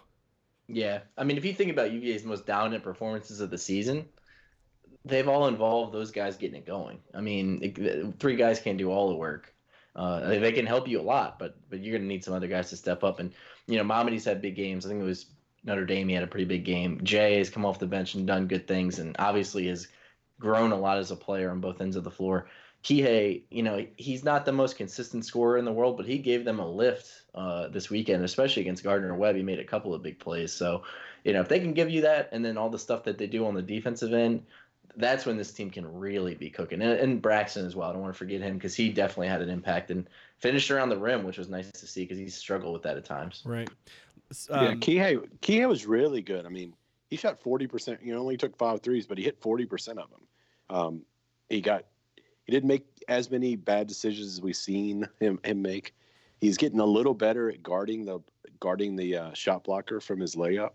[0.68, 1.00] Yeah.
[1.16, 4.06] I mean, if you think about UVA's most dominant performances of the season,
[5.04, 6.98] they've all involved those guys getting it going.
[7.14, 9.53] I mean, three guys can't do all the work.
[9.96, 12.70] Uh, they can help you a lot, but but you're gonna need some other guys
[12.70, 13.20] to step up.
[13.20, 13.32] And
[13.66, 14.84] you know, Mamadi's had big games.
[14.84, 15.26] I think it was
[15.64, 16.08] Notre Dame.
[16.08, 17.00] He had a pretty big game.
[17.02, 19.88] Jay has come off the bench and done good things, and obviously has
[20.40, 22.48] grown a lot as a player on both ends of the floor.
[22.84, 26.44] Kihei, you know, he's not the most consistent scorer in the world, but he gave
[26.44, 29.36] them a lift uh, this weekend, especially against Gardner Webb.
[29.36, 30.52] He made a couple of big plays.
[30.52, 30.82] So,
[31.24, 33.26] you know, if they can give you that, and then all the stuff that they
[33.26, 34.44] do on the defensive end,
[34.96, 36.82] that's when this team can really be cooking.
[36.82, 37.88] And, and Braxton as well.
[37.88, 40.88] I don't want to forget him because he definitely had an impact and finished around
[40.88, 43.42] the rim, which was nice to see because he struggled with that at times.
[43.44, 43.68] Right.
[44.50, 46.46] Um, yeah, Kihei, Kihei was really good.
[46.46, 46.74] I mean,
[47.10, 48.04] he shot 40%.
[48.04, 50.20] You know, only took five threes, but he hit 40% of them.
[50.70, 51.02] Um,
[51.48, 51.84] he got,
[52.44, 55.94] he didn't make as many bad decisions as we've seen him, him make.
[56.40, 58.20] He's getting a little better at guarding the,
[58.60, 60.72] guarding the uh, shot blocker from his layup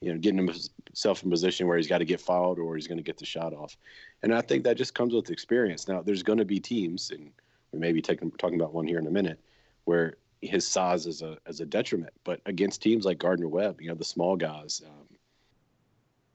[0.00, 2.98] you know, getting himself in position where he's got to get fouled or he's going
[2.98, 3.76] to get the shot off.
[4.22, 5.88] And I think that just comes with experience.
[5.88, 7.30] Now, there's going to be teams, and
[7.72, 9.38] we may be taking, talking about one here in a minute,
[9.84, 12.12] where his size is a as a detriment.
[12.24, 15.06] But against teams like Gardner Webb, you know, the small guys, um,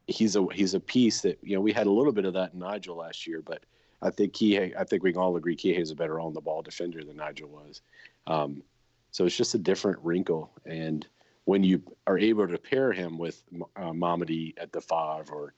[0.08, 2.54] he's a he's a piece that you know we had a little bit of that
[2.54, 3.64] in Nigel last year, but
[4.04, 6.42] I think Kihei, I think we can all agree Kihei is a better on the
[6.42, 7.82] ball defender than Nigel was.
[8.28, 8.62] Um,
[9.10, 11.08] so it's just a different wrinkle and
[11.46, 13.42] when you are able to pair him with
[13.76, 15.54] uh, Mamadi at the five or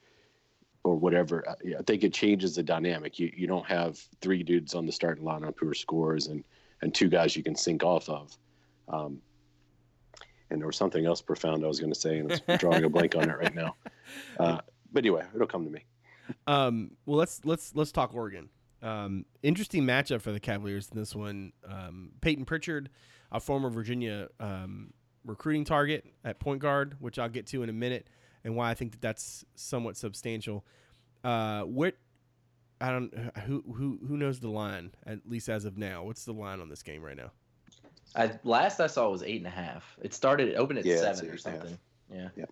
[0.84, 3.18] or whatever, uh, I think it changes the dynamic.
[3.18, 6.44] You you don't have three dudes on the starting lineup who are scorers and
[6.82, 8.36] and two guys you can sink off of.
[8.88, 9.20] Um,
[10.50, 12.88] and there was something else profound I was going to say, and I'm drawing a
[12.88, 13.74] blank on it right now.
[14.38, 14.58] Uh,
[14.92, 15.84] but anyway, it'll come to me.
[16.46, 18.48] Um, well, let's let's let's talk Oregon.
[18.82, 21.52] Um, interesting matchup for the Cavaliers in this one.
[21.68, 22.90] Um, Payton Pritchard,
[23.32, 24.92] a former Virginia um,
[25.28, 28.08] recruiting target at point guard, which I'll get to in a minute,
[28.42, 30.64] and why I think that that's somewhat substantial.
[31.22, 31.94] Uh, what
[32.80, 33.14] I don't
[33.44, 36.02] who who who knows the line at least as of now.
[36.02, 37.30] What's the line on this game right now?
[38.16, 39.96] I last I saw was eight and a half.
[40.02, 41.78] It started it opened at yeah, seven or something.
[42.12, 42.28] Yeah.
[42.36, 42.44] Yeah.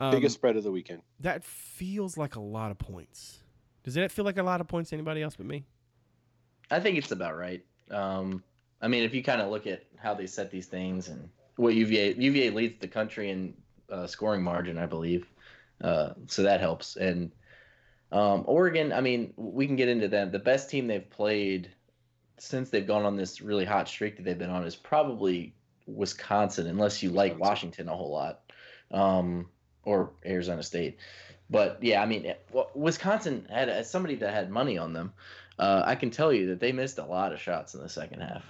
[0.00, 1.02] Um, Biggest spread of the weekend.
[1.20, 3.38] That feels like a lot of points.
[3.82, 5.64] Does it feel like a lot of points to anybody else but me?
[6.70, 7.64] I think it's about right.
[7.90, 8.42] Um,
[8.82, 11.74] I mean, if you kind of look at how they set these things and what
[11.74, 13.54] UVA UVA leads the country in
[13.90, 15.26] uh, scoring margin, I believe.
[15.80, 16.96] Uh, so that helps.
[16.96, 17.32] And
[18.12, 20.30] um, Oregon, I mean, we can get into them.
[20.30, 21.70] The best team they've played
[22.38, 25.54] since they've gone on this really hot streak that they've been on is probably
[25.86, 28.40] Wisconsin, unless you like Washington a whole lot,
[28.90, 29.48] um,
[29.84, 30.98] or Arizona State.
[31.48, 32.34] But yeah, I mean,
[32.74, 35.12] Wisconsin had as somebody that had money on them.
[35.58, 38.20] Uh, I can tell you that they missed a lot of shots in the second
[38.20, 38.44] half.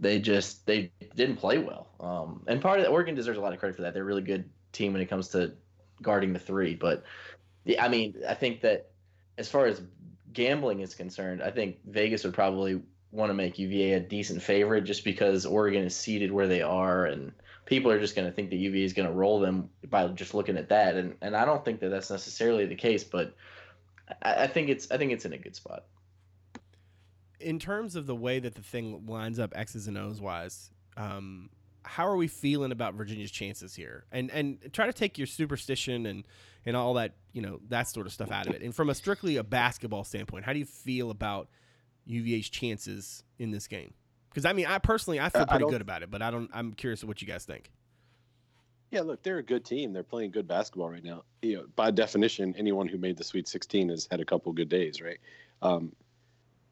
[0.00, 1.88] They just they didn't play well.
[2.00, 3.94] Um, and part of the, Oregon deserves a lot of credit for that.
[3.94, 5.52] They're a really good team when it comes to
[6.02, 6.74] guarding the three.
[6.74, 7.04] But
[7.64, 8.90] yeah, I mean, I think that
[9.36, 9.82] as far as
[10.32, 12.80] gambling is concerned, I think Vegas would probably
[13.12, 17.04] want to make UVA a decent favorite just because Oregon is seated where they are,
[17.06, 17.32] and
[17.66, 20.32] people are just going to think that UVA is going to roll them by just
[20.32, 20.96] looking at that.
[20.96, 23.34] And and I don't think that that's necessarily the case, but
[24.22, 25.84] I, I think it's I think it's in a good spot
[27.40, 31.50] in terms of the way that the thing lines up X's and O's wise, um,
[31.84, 34.04] how are we feeling about Virginia's chances here?
[34.12, 36.26] And and try to take your superstition and
[36.66, 38.62] and all that you know that sort of stuff out of it.
[38.62, 41.48] And from a strictly a basketball standpoint, how do you feel about
[42.06, 43.94] UVA's chances in this game?
[44.30, 46.50] Because I mean, I personally I feel pretty I good about it, but I don't.
[46.52, 47.70] I'm curious what you guys think.
[48.90, 49.92] Yeah, look, they're a good team.
[49.92, 51.22] They're playing good basketball right now.
[51.42, 54.68] You know, by definition, anyone who made the Sweet 16 has had a couple good
[54.68, 55.18] days, right?
[55.62, 55.92] Um,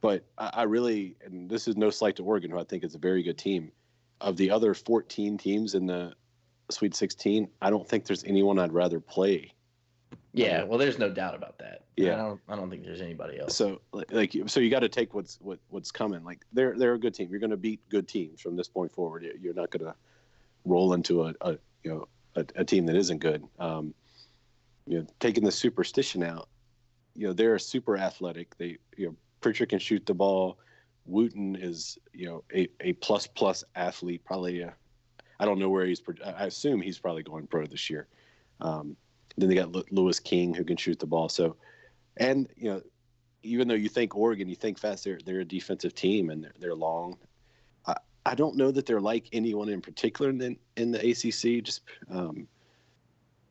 [0.00, 2.94] but I, I really, and this is no slight to Oregon, who I think is
[2.94, 3.72] a very good team.
[4.20, 6.12] Of the other 14 teams in the
[6.70, 9.52] Sweet 16, I don't think there's anyone I'd rather play.
[10.32, 11.84] Yeah, well, there's no doubt about that.
[11.96, 12.14] Yeah.
[12.14, 12.40] I don't.
[12.48, 13.56] I don't think there's anybody else.
[13.56, 16.22] So, like, so you got to take what's what what's coming.
[16.24, 17.28] Like, they're they're a good team.
[17.30, 19.24] You're going to beat good teams from this point forward.
[19.24, 19.94] You- You're not going to
[20.64, 23.44] roll into a, a you know a, a team that isn't good.
[23.58, 23.94] Um,
[24.86, 26.48] you know, taking the superstition out,
[27.14, 28.56] you know, they're super athletic.
[28.58, 30.58] They you know Pritchard can shoot the ball.
[31.06, 34.24] Wooten is you know a, a plus plus athlete.
[34.24, 34.64] Probably
[35.40, 36.02] I don't know where he's.
[36.24, 38.08] I assume he's probably going pro this year.
[38.60, 38.96] Um,
[39.36, 41.28] then they got Louis King who can shoot the ball.
[41.28, 41.56] So,
[42.16, 42.82] and you know,
[43.42, 46.54] even though you think Oregon, you think fast, they're they're a defensive team and they're,
[46.58, 47.16] they're long.
[47.86, 47.94] I,
[48.26, 51.62] I don't know that they're like anyone in particular in, in the ACC.
[51.62, 52.48] Just um,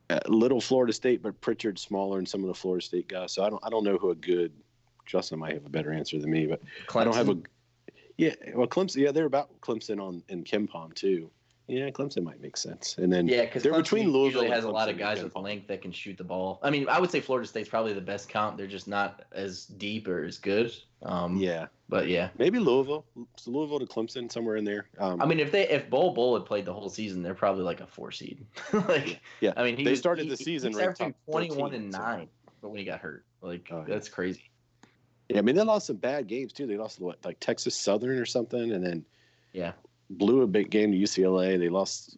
[0.10, 3.32] uh, little Florida State, but Pritchard's smaller than some of the Florida State guys.
[3.32, 4.52] So I don't I don't know who a good.
[5.08, 6.62] Justin might have a better answer than me, but
[6.96, 7.38] I don't have a.
[8.18, 8.98] Yeah, well, Clemson.
[8.98, 11.30] Yeah, they're about Clemson on in KenPom too.
[11.70, 12.98] Yeah, Clemson might make sense.
[12.98, 15.68] And then Yeah, because they're between Louisville usually has a lot of guys with length
[15.68, 16.60] that can shoot the ball.
[16.64, 18.58] I mean, I would say Florida State's probably the best comp.
[18.58, 20.74] They're just not as deep or as good.
[21.04, 23.06] Um, yeah, But yeah, maybe Louisville,
[23.36, 24.88] so Louisville to Clemson, somewhere in there.
[24.98, 27.64] Um, I mean, if they if Bol Bol had played the whole season, they're probably
[27.64, 28.46] like a four seed.
[28.88, 31.50] like, Yeah, I mean, he they was- started he- the season ranked averaging top twenty
[31.52, 32.28] one 13, and so- nine,
[32.62, 33.94] but when he got hurt, like Oh, yeah.
[33.94, 34.47] that's crazy.
[35.30, 36.68] Yeah, I mean they lost some bad games too.
[36.68, 39.06] They lost what, like Texas Southern or something, and then
[39.54, 39.74] Yeah,
[40.10, 41.58] blew a big game to UCLA.
[41.60, 42.18] They lost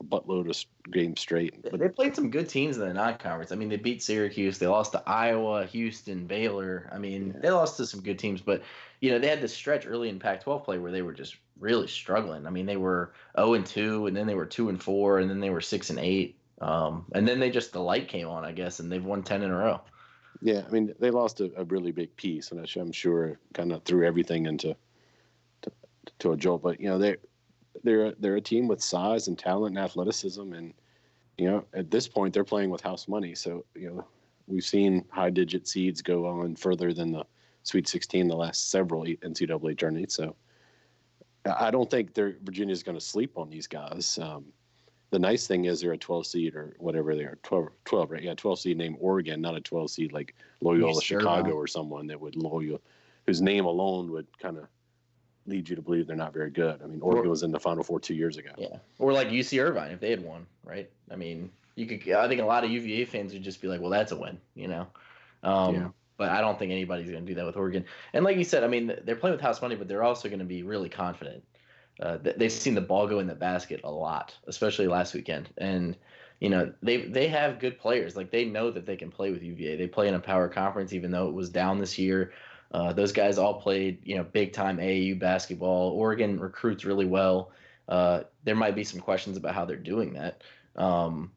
[0.00, 1.54] a buttload of games straight.
[1.70, 3.52] But they played some good teams in the non-conference.
[3.52, 4.58] I mean, they beat Syracuse.
[4.58, 6.88] They lost to Iowa, Houston, Baylor.
[6.92, 7.40] I mean, Yeah.
[7.42, 8.62] they lost to some good teams, but
[9.00, 11.86] you know, they had this stretch early in Pac-12 play where they were just really
[11.88, 12.46] struggling.
[12.46, 15.28] I mean, they were 0 and 2, and then they were 2 and 4, and
[15.30, 16.40] then they were 6 and 8.
[16.60, 19.42] Um, and then they just the light came on, I guess, and they've won 10
[19.42, 19.80] in a row.
[20.40, 23.82] Yeah, I mean they lost a, a really big piece, and I'm sure kind of
[23.84, 24.76] threw everything into
[25.62, 25.72] to,
[26.20, 26.62] to a jolt.
[26.62, 27.16] But you know they
[27.82, 30.74] they're they're a team with size and talent and athleticism, and
[31.36, 33.34] you know at this point they're playing with house money.
[33.34, 34.06] So you know
[34.46, 37.24] we've seen high digit seeds go on further than the
[37.64, 40.14] Sweet 16 the last several NCAA tournaments.
[40.14, 40.36] So
[41.44, 44.18] I I don't think Virginia is going to sleep on these guys.
[44.22, 44.46] Um,
[45.10, 48.22] the nice thing is they're a 12 seed or whatever they are 12, 12 right
[48.22, 52.06] yeah 12 seed named Oregon not a 12 seed like Loyola Yes, Chicago or someone
[52.08, 52.78] that would Loyola
[53.26, 54.66] whose name alone would kind of
[55.46, 56.80] lead you to believe they're not very good.
[56.82, 58.50] I mean Oregon Or- was in the Final Four two years ago.
[58.58, 58.76] Yeah.
[58.98, 60.90] Or like UC Irvine if they had won, right?
[61.10, 63.80] I mean, you could I think a lot of UVA fans would just be like,
[63.80, 64.86] "Well, that's a win," you know.
[65.42, 65.88] Um Yeah.
[66.18, 67.84] but I don't think anybody's going to do that with Oregon.
[68.12, 70.40] And like you said, I mean, they're playing with house money, but they're also going
[70.40, 71.44] to be really confident.
[72.00, 75.48] Uh, they've seen the ball go in the basket a lot, especially last weekend.
[75.58, 75.96] And
[76.40, 78.16] you know, they they have good players.
[78.16, 79.76] Like they know that they can play with UVA.
[79.76, 82.32] They play in a power conference, even though it was down this year.
[82.70, 85.90] Uh, those guys all played, you know, big time AAU basketball.
[85.90, 87.50] Oregon recruits really well.
[87.88, 90.42] Uh, there might be some questions about how they're doing that,
[90.76, 91.32] um,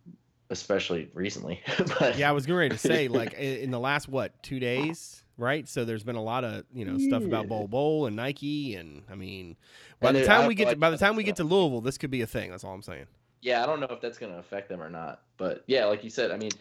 [0.49, 1.61] especially recently.
[1.99, 5.67] but Yeah, I was ready to say like in the last what two days, right?
[5.67, 7.49] So there's been a lot of you know stuff about Yeah.
[7.49, 9.55] Bol Bol and Nike, and I mean,
[9.99, 11.43] by And the it- time I we get to, by the time we get to
[11.43, 12.51] Louisville, this could be a thing.
[12.51, 13.05] That's all I'm saying.
[13.41, 15.21] yeah, I don't know if that's going to affect them or not.
[15.37, 16.51] But yeah, like you said, I mean,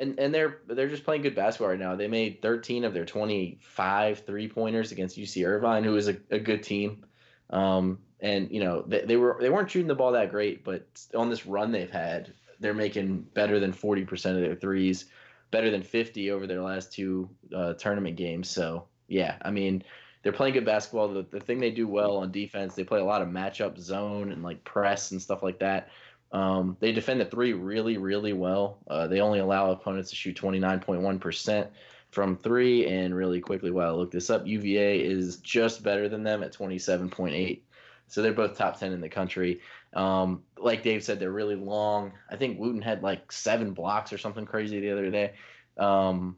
[0.00, 1.96] and and they're they're just playing good basketball right now.
[1.96, 6.38] They made 13 of their 25 three pointers against UC Irvine, who is a, a
[6.38, 7.04] good team.
[7.50, 10.86] Um, and you know they, they were they weren't shooting the ball that great, but
[11.14, 15.06] on this run they've had, they're making better than 40 percent of their threes,
[15.50, 18.48] better than 50 over their last two uh, tournament games.
[18.48, 19.82] So yeah, I mean.
[20.24, 21.08] They're playing good basketball.
[21.08, 24.32] The, the thing they do well on defense, they play a lot of matchup zone
[24.32, 25.90] and like press and stuff like that.
[26.32, 28.78] Um, they defend the three really, really well.
[28.88, 31.68] Uh, they only allow opponents to shoot 29.1%
[32.10, 32.86] from three.
[32.86, 36.52] And really quickly, while I look this up, UVA is just better than them at
[36.52, 37.60] 27.8.
[38.08, 39.60] So they're both top 10 in the country.
[39.94, 42.12] Um, like Dave said, they're really long.
[42.30, 45.32] I think Wooten had like seven blocks or something crazy the other day.
[45.76, 46.36] Um,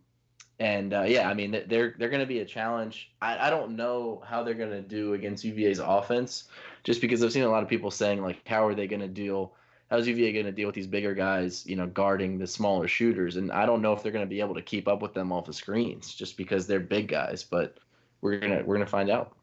[0.58, 3.10] and uh, yeah, I mean they're they're going to be a challenge.
[3.22, 6.44] I, I don't know how they're going to do against UVA's offense,
[6.84, 9.08] just because I've seen a lot of people saying like, how are they going to
[9.08, 9.54] deal?
[9.90, 13.36] How's UVA going to deal with these bigger guys, you know, guarding the smaller shooters?
[13.36, 15.32] And I don't know if they're going to be able to keep up with them
[15.32, 17.42] off the screens, just because they're big guys.
[17.42, 17.78] But
[18.20, 19.36] we're gonna we're gonna find out.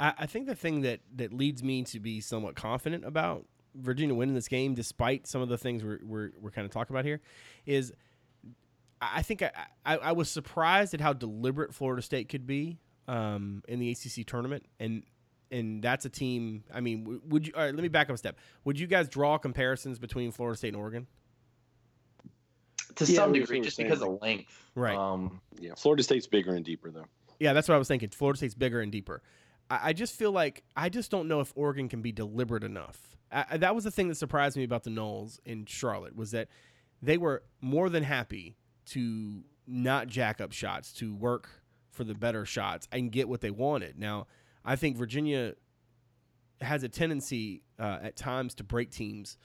[0.00, 3.44] I, I think the thing that that leads me to be somewhat confident about
[3.74, 6.94] Virginia winning this game, despite some of the things we're we're, we're kind of talking
[6.96, 7.20] about here,
[7.66, 7.92] is
[9.00, 9.50] I I think I,
[9.84, 14.26] I, I was surprised at how deliberate Florida State could be um, in the ACC
[14.26, 15.04] tournament, and
[15.50, 16.64] and that's a team.
[16.72, 17.52] I mean, would you?
[17.54, 18.38] All right, let me back up a step.
[18.64, 21.06] Would you guys draw comparisons between Florida State and Oregon?
[22.96, 24.50] To Yeah, some degree, just because of length.
[24.74, 24.96] Right.
[24.96, 27.06] Um, Yeah, Florida State's bigger and deeper though.
[27.38, 28.10] Yeah, that's what I was thinking.
[28.10, 29.22] Florida State's bigger and deeper.
[29.70, 33.16] I, I just feel like I just don't know if Oregon can be deliberate enough.
[33.32, 36.48] I, that was the thing that surprised me about the Noles in Charlotte was that
[37.00, 38.56] they were more than happy
[38.86, 41.48] to not jack up shots, to work
[41.92, 43.98] for the better shots and get what they wanted.
[43.98, 44.26] Now,
[44.64, 45.54] I think Virginia
[46.60, 49.38] has a tendency uh, at times to break teams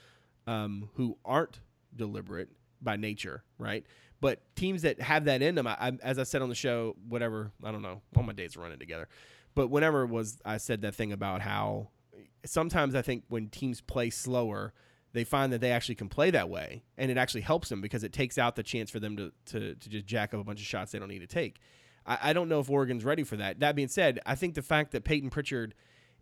[0.47, 1.59] um, who aren't
[1.95, 2.49] deliberate
[2.81, 3.85] by nature, right?
[4.19, 6.95] But teams that have that in them, I, I, as I said on the show,
[7.07, 9.07] whatever, I don't know, all my days are running together.
[9.55, 11.89] But whenever was I said that thing about how
[12.45, 14.73] sometimes I think when teams play slower,
[15.13, 18.03] they find that they actually can play that way, and it actually helps them because
[18.03, 20.59] it takes out the chance for them to to, to just jack up a bunch
[20.59, 21.59] of shots they don't need to take.
[22.05, 23.59] I, I don't know if Oregon's ready for that.
[23.61, 25.73] That being said, I think the fact that Payton Pritchard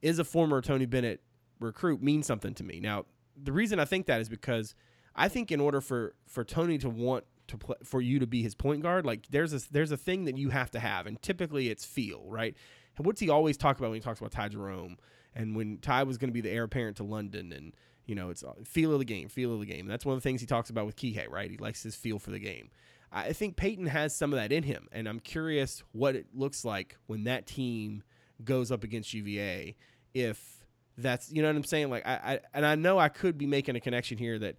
[0.02, 1.22] is a former Tony Bennett
[1.60, 2.80] recruit means something to me.
[2.80, 3.06] Now,
[3.42, 4.76] the reason I think that is because
[5.16, 8.44] I think in order for for Tony to want to play for you to be
[8.44, 11.22] his point guard, like there's a there's a thing that you have to have, and
[11.22, 12.56] typically it's feel, right?
[12.98, 14.98] And what's he always talk about when he talks about Ty Jerome
[15.36, 17.74] and when Ty was going to be the heir apparent to London and
[18.06, 19.88] you know it's uh, feel of the game, feel of the game.
[19.88, 21.50] That's one of the things he talks about with Kihei, right?
[21.50, 22.70] He likes his feel for the game.
[23.12, 26.66] I think Payton has some of that in him, and I'm curious what it looks
[26.66, 28.02] like when that team
[28.44, 29.76] goes up against UVA.
[30.16, 30.66] If
[30.98, 33.46] that's you know what I'm saying, like I, I and I know I could be
[33.46, 34.56] making a connection here that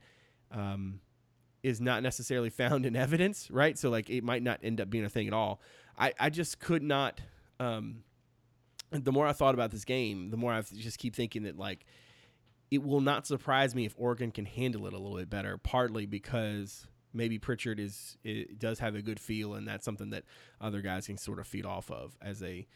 [0.53, 1.01] um,
[1.63, 3.77] is not necessarily found in evidence, right?
[3.77, 5.61] So like it might not end up being a thing at all.
[5.99, 7.21] I I just could not.
[7.61, 8.05] Um,
[8.91, 11.85] the more I thought about this game, the more I just keep thinking that like
[12.71, 15.59] it will not surprise me if Oregon can handle it a little bit better.
[15.59, 20.25] Partly because maybe Pritchard is it does have a good feel, and that's something that
[20.61, 22.67] other guys can sort of feed off of as they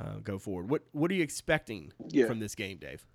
[0.00, 0.70] uh, go forward.
[0.70, 2.26] What what are you expecting Yeah.
[2.26, 3.06] from this game, Dave?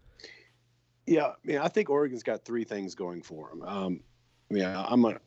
[1.06, 3.64] Yeah, I mean, I think Oregon's got three things going for them.
[3.64, 4.04] Um,
[4.52, 5.18] yeah, I'm a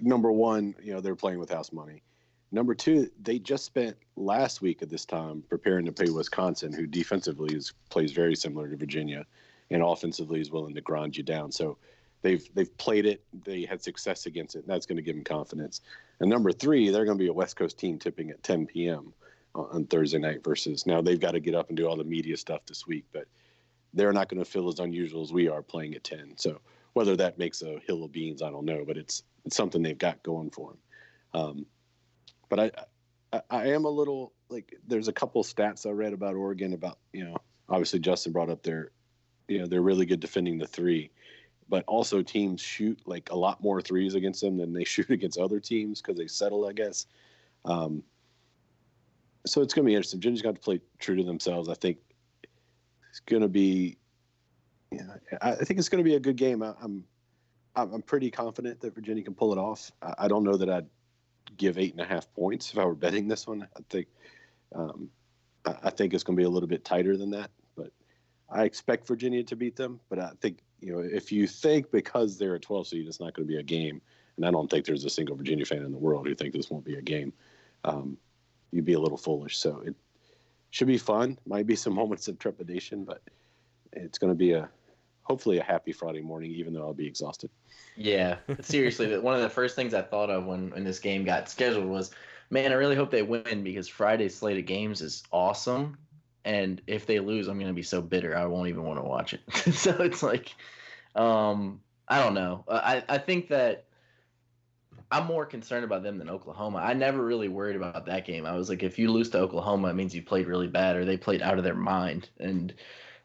[0.00, 0.74] number one.
[0.82, 2.02] You know, they're playing with house money.
[2.54, 6.86] Number two, they just spent last week at this time preparing to play Wisconsin, who
[6.86, 9.26] defensively is plays very similar to Virginia,
[9.72, 11.50] and offensively is willing to grind you down.
[11.50, 11.78] So
[12.22, 13.24] they've they've played it.
[13.42, 14.60] They had success against it.
[14.60, 15.80] And that's going to give them confidence.
[16.20, 19.12] And number three, they're going to be a West Coast team tipping at 10 p.m.
[19.56, 20.44] on Thursday night.
[20.44, 23.04] Versus now they've got to get up and do all the media stuff this week,
[23.12, 23.24] but
[23.94, 26.34] they're not going to feel as unusual as we are playing at 10.
[26.36, 26.60] So
[26.92, 29.98] whether that makes a hill of beans, I don't know, but it's it's something they've
[29.98, 30.78] got going for them.
[31.34, 31.66] Um,
[32.48, 32.70] but I,
[33.32, 36.98] I I am a little like there's a couple stats I read about Oregon about
[37.12, 37.36] you know
[37.68, 38.90] obviously Justin brought up their
[39.48, 41.10] you know they're really good defending the three,
[41.68, 45.38] but also teams shoot like a lot more threes against them than they shoot against
[45.38, 47.06] other teams because they settle I guess.
[47.64, 48.02] Um,
[49.46, 50.20] so it's going to be interesting.
[50.20, 51.68] Virginia's got to play true to themselves.
[51.68, 51.98] I think
[53.10, 53.98] it's going to be.
[54.90, 56.62] Yeah, I I think it's going to be a good game.
[56.62, 57.04] I, I'm,
[57.76, 59.92] I'm I'm pretty confident that Virginia can pull it off.
[60.02, 60.86] I, I don't know that I'd
[61.56, 63.66] give eight and a half points if I were betting this one.
[63.76, 64.08] I think,
[64.74, 65.08] um,
[65.64, 67.50] I, think it's going to be a little bit tighter than that.
[67.76, 67.92] But
[68.50, 70.00] I expect Virginia to beat them.
[70.08, 73.34] But I think you know if you think because they're a 12 seed, it's not
[73.34, 74.00] going to be a game,
[74.36, 76.70] and I don't think there's a single Virginia fan in the world who think this
[76.70, 77.32] won't be a game.
[77.84, 78.16] Um,
[78.72, 79.56] you'd be a little foolish.
[79.58, 79.94] So it
[80.70, 81.38] should be fun.
[81.46, 83.22] Might be some moments of trepidation, but
[83.92, 84.68] it's going to be a
[85.24, 87.50] hopefully a happy Friday morning, even though I'll be exhausted.
[87.96, 91.48] Yeah, seriously, one of the first things I thought of when when this game got
[91.48, 92.10] scheduled was,
[92.50, 95.98] man, I really hope they win because Friday's slate of games is awesome,
[96.44, 99.34] and if they lose, I'm gonna be so bitter I won't even want to watch
[99.34, 99.40] it.
[99.74, 100.54] so it's like,
[101.14, 102.64] um, I don't know.
[102.68, 103.86] I I think that
[105.10, 106.78] I'm more concerned about them than Oklahoma.
[106.78, 108.46] I never really worried about that game.
[108.46, 111.04] I was like, if you lose to Oklahoma, it means you played really bad or
[111.04, 112.74] they played out of their mind, and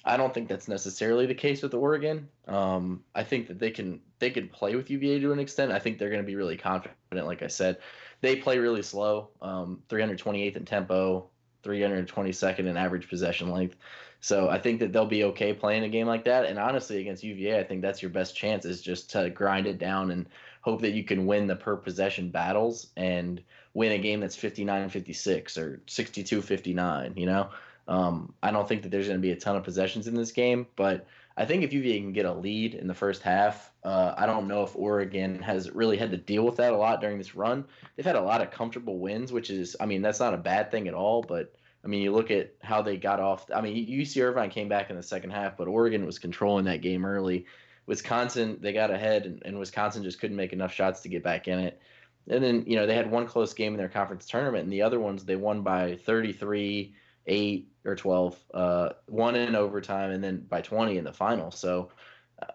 [0.05, 2.29] I don't think that's necessarily the case with Oregon.
[2.47, 5.71] Um, I think that they can they can play with UVA to an extent.
[5.71, 6.95] I think they're going to be really confident.
[7.11, 7.77] Like I said,
[8.21, 11.29] they play really slow, um, 328th in tempo,
[11.63, 13.75] 322nd in average possession length.
[14.21, 16.45] So I think that they'll be okay playing a game like that.
[16.45, 19.79] And honestly, against UVA, I think that's your best chance is just to grind it
[19.79, 20.27] down and
[20.61, 23.41] hope that you can win the per possession battles and
[23.73, 27.17] win a game that's 59-56 or 62-59.
[27.17, 27.49] You know.
[27.89, 30.31] Um, I don't think that there's going to be a ton of possessions in this
[30.31, 34.13] game, but I think if UVA can get a lead in the first half, uh,
[34.15, 37.17] I don't know if Oregon has really had to deal with that a lot during
[37.17, 37.65] this run.
[37.95, 40.69] They've had a lot of comfortable wins, which is, I mean, that's not a bad
[40.69, 41.23] thing at all.
[41.23, 43.49] But I mean, you look at how they got off.
[43.55, 46.81] I mean, UC Irvine came back in the second half, but Oregon was controlling that
[46.81, 47.45] game early.
[47.85, 51.47] Wisconsin, they got ahead, and, and Wisconsin just couldn't make enough shots to get back
[51.47, 51.81] in it.
[52.27, 54.83] And then, you know, they had one close game in their conference tournament, and the
[54.83, 56.93] other ones they won by 33
[57.29, 61.51] eight or 12, uh, one in overtime, and then by 20 in the final.
[61.51, 61.89] So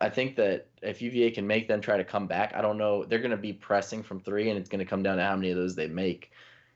[0.01, 3.05] I think that if UVA can make them try to come back, I don't know.
[3.05, 5.37] They're going to be pressing from three, and it's going to come down to how
[5.37, 6.33] many of those they make.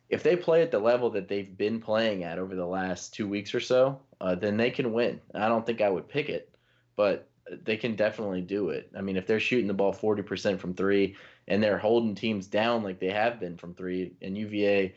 [0.08, 3.28] If they play at the level that they've been playing at over the last two
[3.28, 5.20] weeks or so, uh, then they can win.
[5.34, 6.54] I don't think I would pick it,
[6.96, 7.28] but
[7.64, 8.90] they can definitely do it.
[8.96, 12.82] I mean, if they're shooting the ball 40% from three and they're holding teams down
[12.82, 14.94] like they have been from three, and UVA,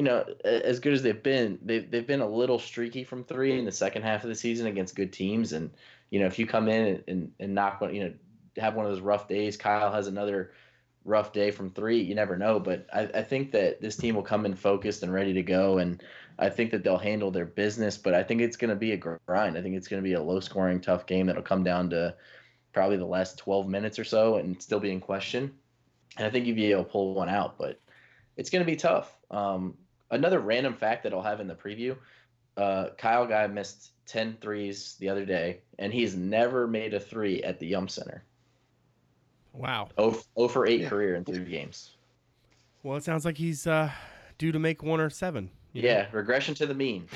[0.00, 3.58] you know, as good as they've been, they've, they've been a little streaky from three
[3.58, 5.52] in the second half of the season against good teams.
[5.52, 5.68] And,
[6.08, 8.14] you know, if you come in and, and, knock one, you know,
[8.56, 10.52] have one of those rough days, Kyle has another
[11.04, 12.58] rough day from three, you never know.
[12.58, 15.76] But I, I think that this team will come in focused and ready to go.
[15.76, 16.02] And
[16.38, 18.96] I think that they'll handle their business, but I think it's going to be a
[18.96, 19.58] grind.
[19.58, 22.14] I think it's going to be a low scoring, tough game that'll come down to
[22.72, 25.52] probably the last 12 minutes or so and still be in question.
[26.16, 27.78] And I think UVA will pull one out, but
[28.38, 29.14] it's going to be tough.
[29.30, 29.74] Um,
[30.10, 31.96] another random fact that I'll have in the preview
[32.56, 37.42] uh, Kyle Guy missed 10 threes the other day, and he's never made a three
[37.42, 38.22] at the Yum Center.
[39.52, 39.88] Wow.
[39.98, 40.88] 0, 0 for 8 yeah.
[40.88, 41.96] career in three games.
[42.82, 43.90] Well, it sounds like he's uh,
[44.38, 45.50] due to make one or seven.
[45.72, 46.08] Yeah, know?
[46.12, 47.08] regression to the mean.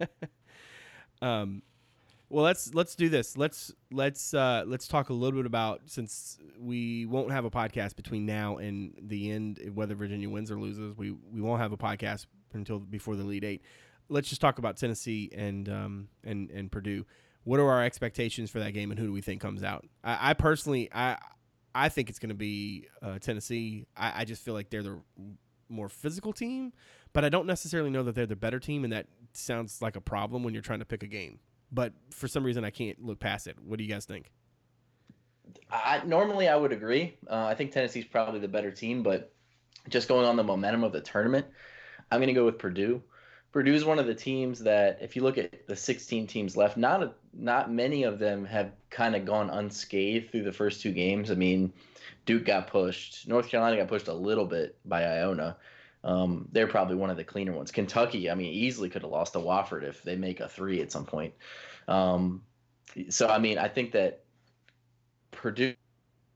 [1.22, 1.62] um,
[2.32, 3.36] well, let's let's do this.
[3.36, 7.94] Let's let's uh, let's talk a little bit about since we won't have a podcast
[7.94, 10.96] between now and the end, whether Virginia wins or loses.
[10.96, 12.24] We we won't have a podcast
[12.54, 13.62] until before the Elite Eight.
[14.08, 17.04] Let's just talk about Tennessee and um, and and Purdue.
[17.44, 19.86] What are our expectations for that game, and who do we think comes out?
[20.02, 21.18] I, I personally, I
[21.74, 23.84] I think it's going to be uh, Tennessee.
[23.94, 25.02] I, I just feel like they're the
[25.68, 26.72] more physical team
[27.12, 30.00] but I don't necessarily know that they're the better team, and that sounds like a
[30.00, 31.40] problem when you're trying to pick a game.
[31.72, 33.56] But for some reason, I can't look past it.
[33.64, 34.30] What do you guys think?
[35.70, 37.16] I, normally, I would agree.
[37.28, 39.32] Uh, I think Tennessee's probably the better team, but
[39.88, 41.46] just going on the momentum of the tournament,
[42.10, 43.02] I'm going to go with Purdue.
[43.52, 46.76] Purdue is one of the teams that, if you look at the 16 teams left,
[46.76, 50.92] not a, not many of them have kind of gone unscathed through the first two
[50.92, 51.30] games.
[51.30, 51.72] I mean,
[52.24, 55.56] Duke got pushed, North Carolina got pushed a little bit by Iona,
[56.04, 57.70] um, they're probably one of the cleaner ones.
[57.70, 60.90] Kentucky, I mean, easily could have lost to Wofford if they make a three at
[60.90, 61.34] some point.
[61.88, 62.42] Um,
[63.08, 64.24] so, I mean, I think that
[65.30, 65.74] Purdue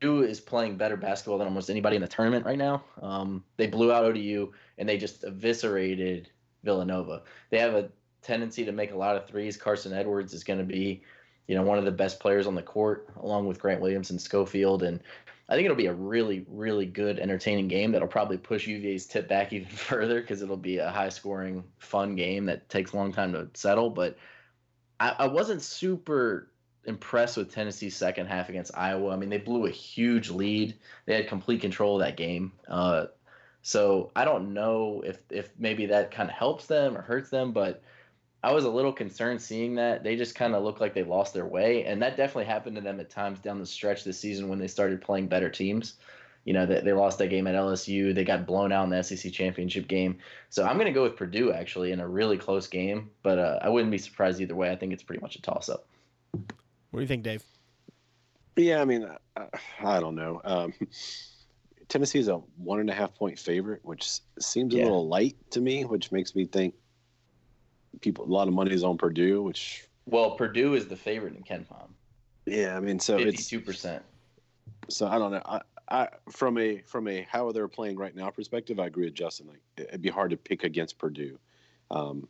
[0.02, 2.84] is playing better basketball than almost anybody in the tournament right now.
[3.02, 6.28] Um, they blew out ODU and they just eviscerated
[6.62, 7.22] Villanova.
[7.50, 7.90] They have a
[8.22, 9.56] tendency to make a lot of threes.
[9.56, 11.02] Carson Edwards is going to be,
[11.46, 14.20] you know, one of the best players on the court, along with Grant Williams and
[14.20, 14.82] Schofield.
[14.82, 15.00] And
[15.48, 19.28] I think it'll be a really, really good, entertaining game that'll probably push UVA's tip
[19.28, 23.12] back even further because it'll be a high scoring, fun game that takes a long
[23.12, 23.90] time to settle.
[23.90, 24.16] But
[24.98, 26.50] I, I wasn't super
[26.84, 29.12] impressed with Tennessee's second half against Iowa.
[29.12, 30.74] I mean, they blew a huge lead,
[31.04, 32.52] they had complete control of that game.
[32.68, 33.06] Uh,
[33.62, 37.52] so I don't know if, if maybe that kind of helps them or hurts them,
[37.52, 37.82] but
[38.46, 40.04] I was a little concerned seeing that.
[40.04, 42.80] They just kind of looked like they lost their way, and that definitely happened to
[42.80, 45.94] them at times down the stretch this season when they started playing better teams.
[46.44, 48.14] You know, they, they lost that game at LSU.
[48.14, 50.18] They got blown out in the SEC championship game.
[50.48, 53.58] So I'm going to go with Purdue actually in a really close game, but uh,
[53.62, 54.70] I wouldn't be surprised either way.
[54.70, 55.88] I think it's pretty much a toss up.
[56.30, 56.44] What
[56.92, 57.42] do you think, Dave?
[58.54, 59.46] Yeah, I mean, I,
[59.82, 60.40] I don't know.
[60.44, 60.72] Um,
[61.88, 64.84] Tennessee is a one and a half point favorite, which seems a yeah.
[64.84, 66.74] little light to me, which makes me think
[68.00, 71.42] people a lot of money is on Purdue, which well, Purdue is the favorite in
[71.42, 71.88] KenPom.
[72.46, 73.26] Yeah, I mean, so 52%.
[73.26, 74.02] it's two percent.
[74.88, 75.42] So I don't know.
[75.44, 79.14] I, I from a from a how they're playing right now perspective, I agree with
[79.14, 79.48] Justin.
[79.48, 81.38] Like it'd be hard to pick against Purdue,
[81.90, 82.28] um,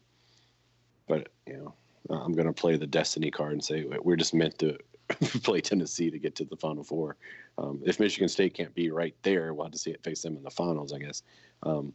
[1.06, 1.74] but you know,
[2.10, 4.78] I'm going to play the destiny card and say we're just meant to
[5.42, 7.16] play Tennessee to get to the Final Four.
[7.58, 10.36] Um, if Michigan State can't be right there, we'll have to see it face them
[10.36, 11.22] in the finals, I guess.
[11.62, 11.92] Um,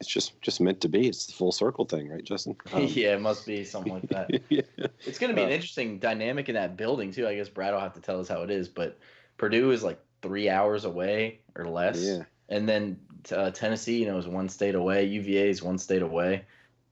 [0.00, 1.08] it's just just meant to be.
[1.08, 2.56] It's the full circle thing, right, Justin?
[2.72, 4.30] Um, yeah, it must be something like that.
[4.48, 4.62] yeah.
[5.06, 7.26] It's going to be an uh, interesting dynamic in that building too.
[7.26, 8.98] I guess Brad will have to tell us how it is, but
[9.38, 12.02] Purdue is like three hours away or less.
[12.02, 12.24] Yeah.
[12.48, 12.98] And then
[13.32, 15.04] uh, Tennessee, you know, is one state away.
[15.04, 16.44] UVA is one state away.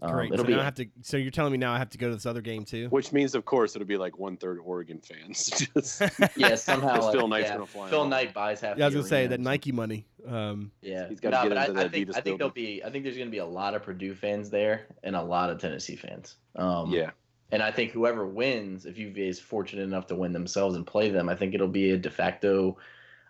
[0.03, 0.33] Um, Great.
[0.33, 0.55] It'll so be.
[0.55, 0.87] I have to.
[1.03, 2.89] So you're telling me now I have to go to this other game too?
[2.91, 5.67] Which means, of course, it'll be like one third Oregon fans.
[5.75, 6.03] Just,
[6.37, 7.01] yeah, somehow.
[7.01, 7.89] like, Phil Knight's yeah, gonna fly.
[7.89, 8.77] Phil Knight buys half.
[8.77, 10.07] Yeah, I was gonna say that Nike money.
[10.27, 12.85] Um, yeah, he's got to no, get into I, I think I think there'll be.
[12.85, 15.59] I think there's gonna be a lot of Purdue fans there and a lot of
[15.59, 16.37] Tennessee fans.
[16.57, 17.11] Um, yeah.
[17.53, 21.11] And I think whoever wins, if UVA is fortunate enough to win themselves and play
[21.11, 22.77] them, I think it'll be a de facto.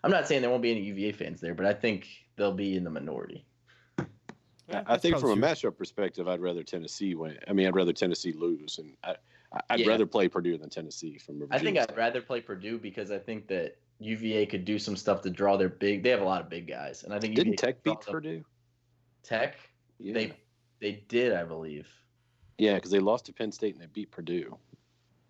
[0.03, 2.77] I'm not saying there won't be any UVA fans there, but I think they'll be
[2.77, 3.45] in the minority.
[4.69, 7.39] Yeah, I think from a matchup perspective, I'd rather Tennessee win.
[7.47, 9.15] I mean, I'd rather Tennessee lose, and I,
[9.71, 9.89] I'd yeah.
[9.89, 11.19] rather play Purdue than Tennessee.
[11.19, 14.97] From I think I'd rather play Purdue because I think that UVA could do some
[14.97, 16.03] stuff to draw their big.
[16.03, 18.45] They have a lot of big guys, and I think didn't UVA Tech beat Purdue.
[19.23, 19.57] Tech,
[19.99, 20.15] yeah.
[20.15, 20.33] they
[20.81, 21.89] they did, I believe.
[22.59, 24.57] Yeah, because they lost to Penn State and they beat Purdue.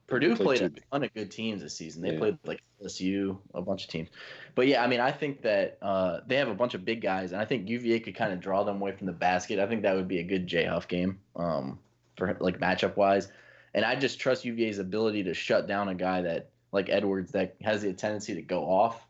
[0.06, 2.02] Purdue Played played a ton of good teams this season.
[2.02, 2.18] They Yeah.
[2.18, 4.08] played like LSU, a bunch of teams.
[4.54, 7.32] But yeah, I mean, I think that uh, they have a bunch of big guys,
[7.32, 9.58] and I think UVA could kind of draw them away from the basket.
[9.58, 11.78] I think that would be a good Jay Huff game um,
[12.16, 13.28] for like matchup wise.
[13.74, 17.56] And I just trust UVA's ability to shut down a guy that like Edwards that
[17.62, 19.06] has the tendency to go off.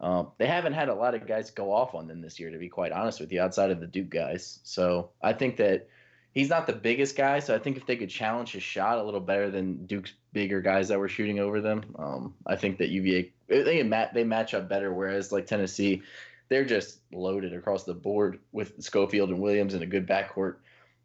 [0.00, 2.58] Um, they haven't had a lot of guys go off on them this year, to
[2.58, 4.60] be quite honest with you, outside of the Duke guys.
[4.62, 5.88] So I think that
[6.34, 9.02] he's not the biggest guy, so I think if they could challenge his shot a
[9.02, 12.90] little better than Duke's bigger guys that were shooting over them, um, I think that
[12.90, 13.82] UVA they
[14.12, 14.92] they match up better.
[14.92, 16.02] Whereas like Tennessee,
[16.48, 20.56] they're just loaded across the board with Schofield and Williams and a good backcourt.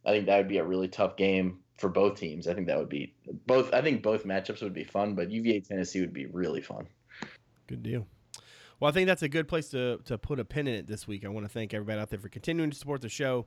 [0.05, 2.47] I think that would be a really tough game for both teams.
[2.47, 3.13] I think that would be
[3.45, 3.73] both.
[3.73, 6.88] I think both matchups would be fun, but UVA Tennessee would be really fun.
[7.67, 8.07] Good deal.
[8.80, 11.05] Well, I think that's a good place to, to put a pin in it this
[11.05, 11.25] week.
[11.25, 13.45] I want to thank everybody out there for continuing to support the show.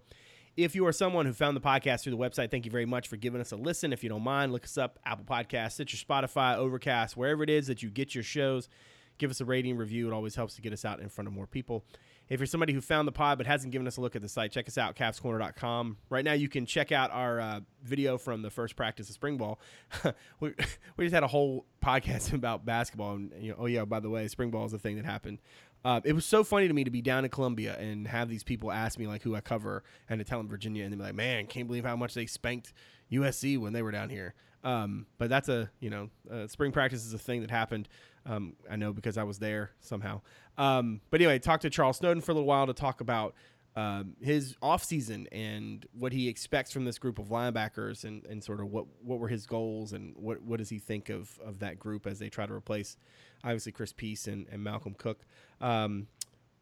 [0.56, 3.08] If you are someone who found the podcast through the website, thank you very much
[3.08, 3.90] for giving us a listen.
[3.90, 7.68] If you don't mind, look us up Apple Podcasts, Stitcher, Spotify, Overcast, wherever it is
[7.68, 8.68] that you get your shows.
[9.16, 10.08] Give us a rating, review.
[10.08, 11.86] It always helps to get us out in front of more people.
[12.28, 14.28] If you're somebody who found the pod but hasn't given us a look at the
[14.28, 15.96] site, check us out, cavscorner.com.
[16.10, 19.38] Right now, you can check out our uh, video from the first practice of spring
[19.38, 19.58] ball.
[20.40, 20.52] we,
[20.96, 23.14] we just had a whole podcast about basketball.
[23.14, 25.38] And, you know, oh, yeah, by the way, spring ball is a thing that happened.
[25.84, 28.44] Uh, it was so funny to me to be down in Columbia and have these
[28.44, 31.02] people ask me like who I cover and to tell them Virginia and they'd be
[31.02, 32.72] like, man, can't believe how much they spanked
[33.10, 34.34] USC when they were down here.
[34.64, 37.88] Um, but that's a you know uh, spring practice is a thing that happened.
[38.24, 40.20] Um, I know because I was there somehow.
[40.56, 43.34] Um, but anyway, talked to Charles Snowden for a little while to talk about
[43.74, 48.60] um, his offseason and what he expects from this group of linebackers and, and sort
[48.60, 51.78] of what, what were his goals and what, what does he think of, of that
[51.78, 52.96] group as they try to replace
[53.44, 55.24] obviously Chris Peace and, and Malcolm Cook.
[55.60, 56.06] Um,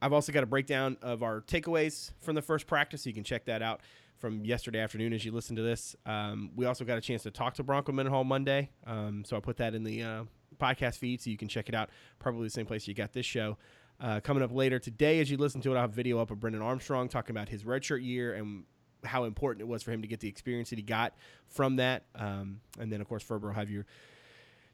[0.00, 3.02] I've also got a breakdown of our takeaways from the first practice.
[3.02, 3.80] So you can check that out
[4.18, 5.96] from yesterday afternoon as you listen to this.
[6.06, 8.70] Um, we also got a chance to talk to Bronco Mendenhall Monday.
[8.86, 10.24] Um, so I put that in the uh,
[10.58, 11.90] podcast feed so you can check it out.
[12.18, 13.56] Probably the same place you got this show.
[14.00, 16.30] Uh, coming up later today, as you listen to it, I'll have a video up
[16.30, 18.64] of Brennan Armstrong talking about his redshirt year and
[19.04, 21.14] how important it was for him to get the experience that he got
[21.48, 22.04] from that.
[22.14, 23.86] Um, and then, of course, Ferber will have your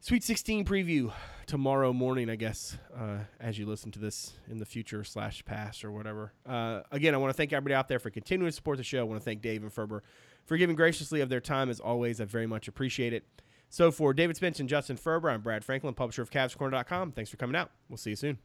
[0.01, 1.13] Sweet 16 preview
[1.47, 5.85] tomorrow morning, I guess, uh, as you listen to this in the future slash past
[5.85, 6.33] or whatever.
[6.47, 9.01] Uh, again, I want to thank everybody out there for continuing to support the show.
[9.01, 10.05] I want to thank Dave and Ferber
[10.45, 12.21] for giving graciously of their time as always.
[12.21, 13.25] I very much appreciate it.
[13.69, 17.13] So for David Spence and Justin Ferber, I'm Brad Franklin, publisher of CavsCorner.com.
[17.13, 17.73] Thanks for coming out.
[17.89, 18.39] We'll see you soon.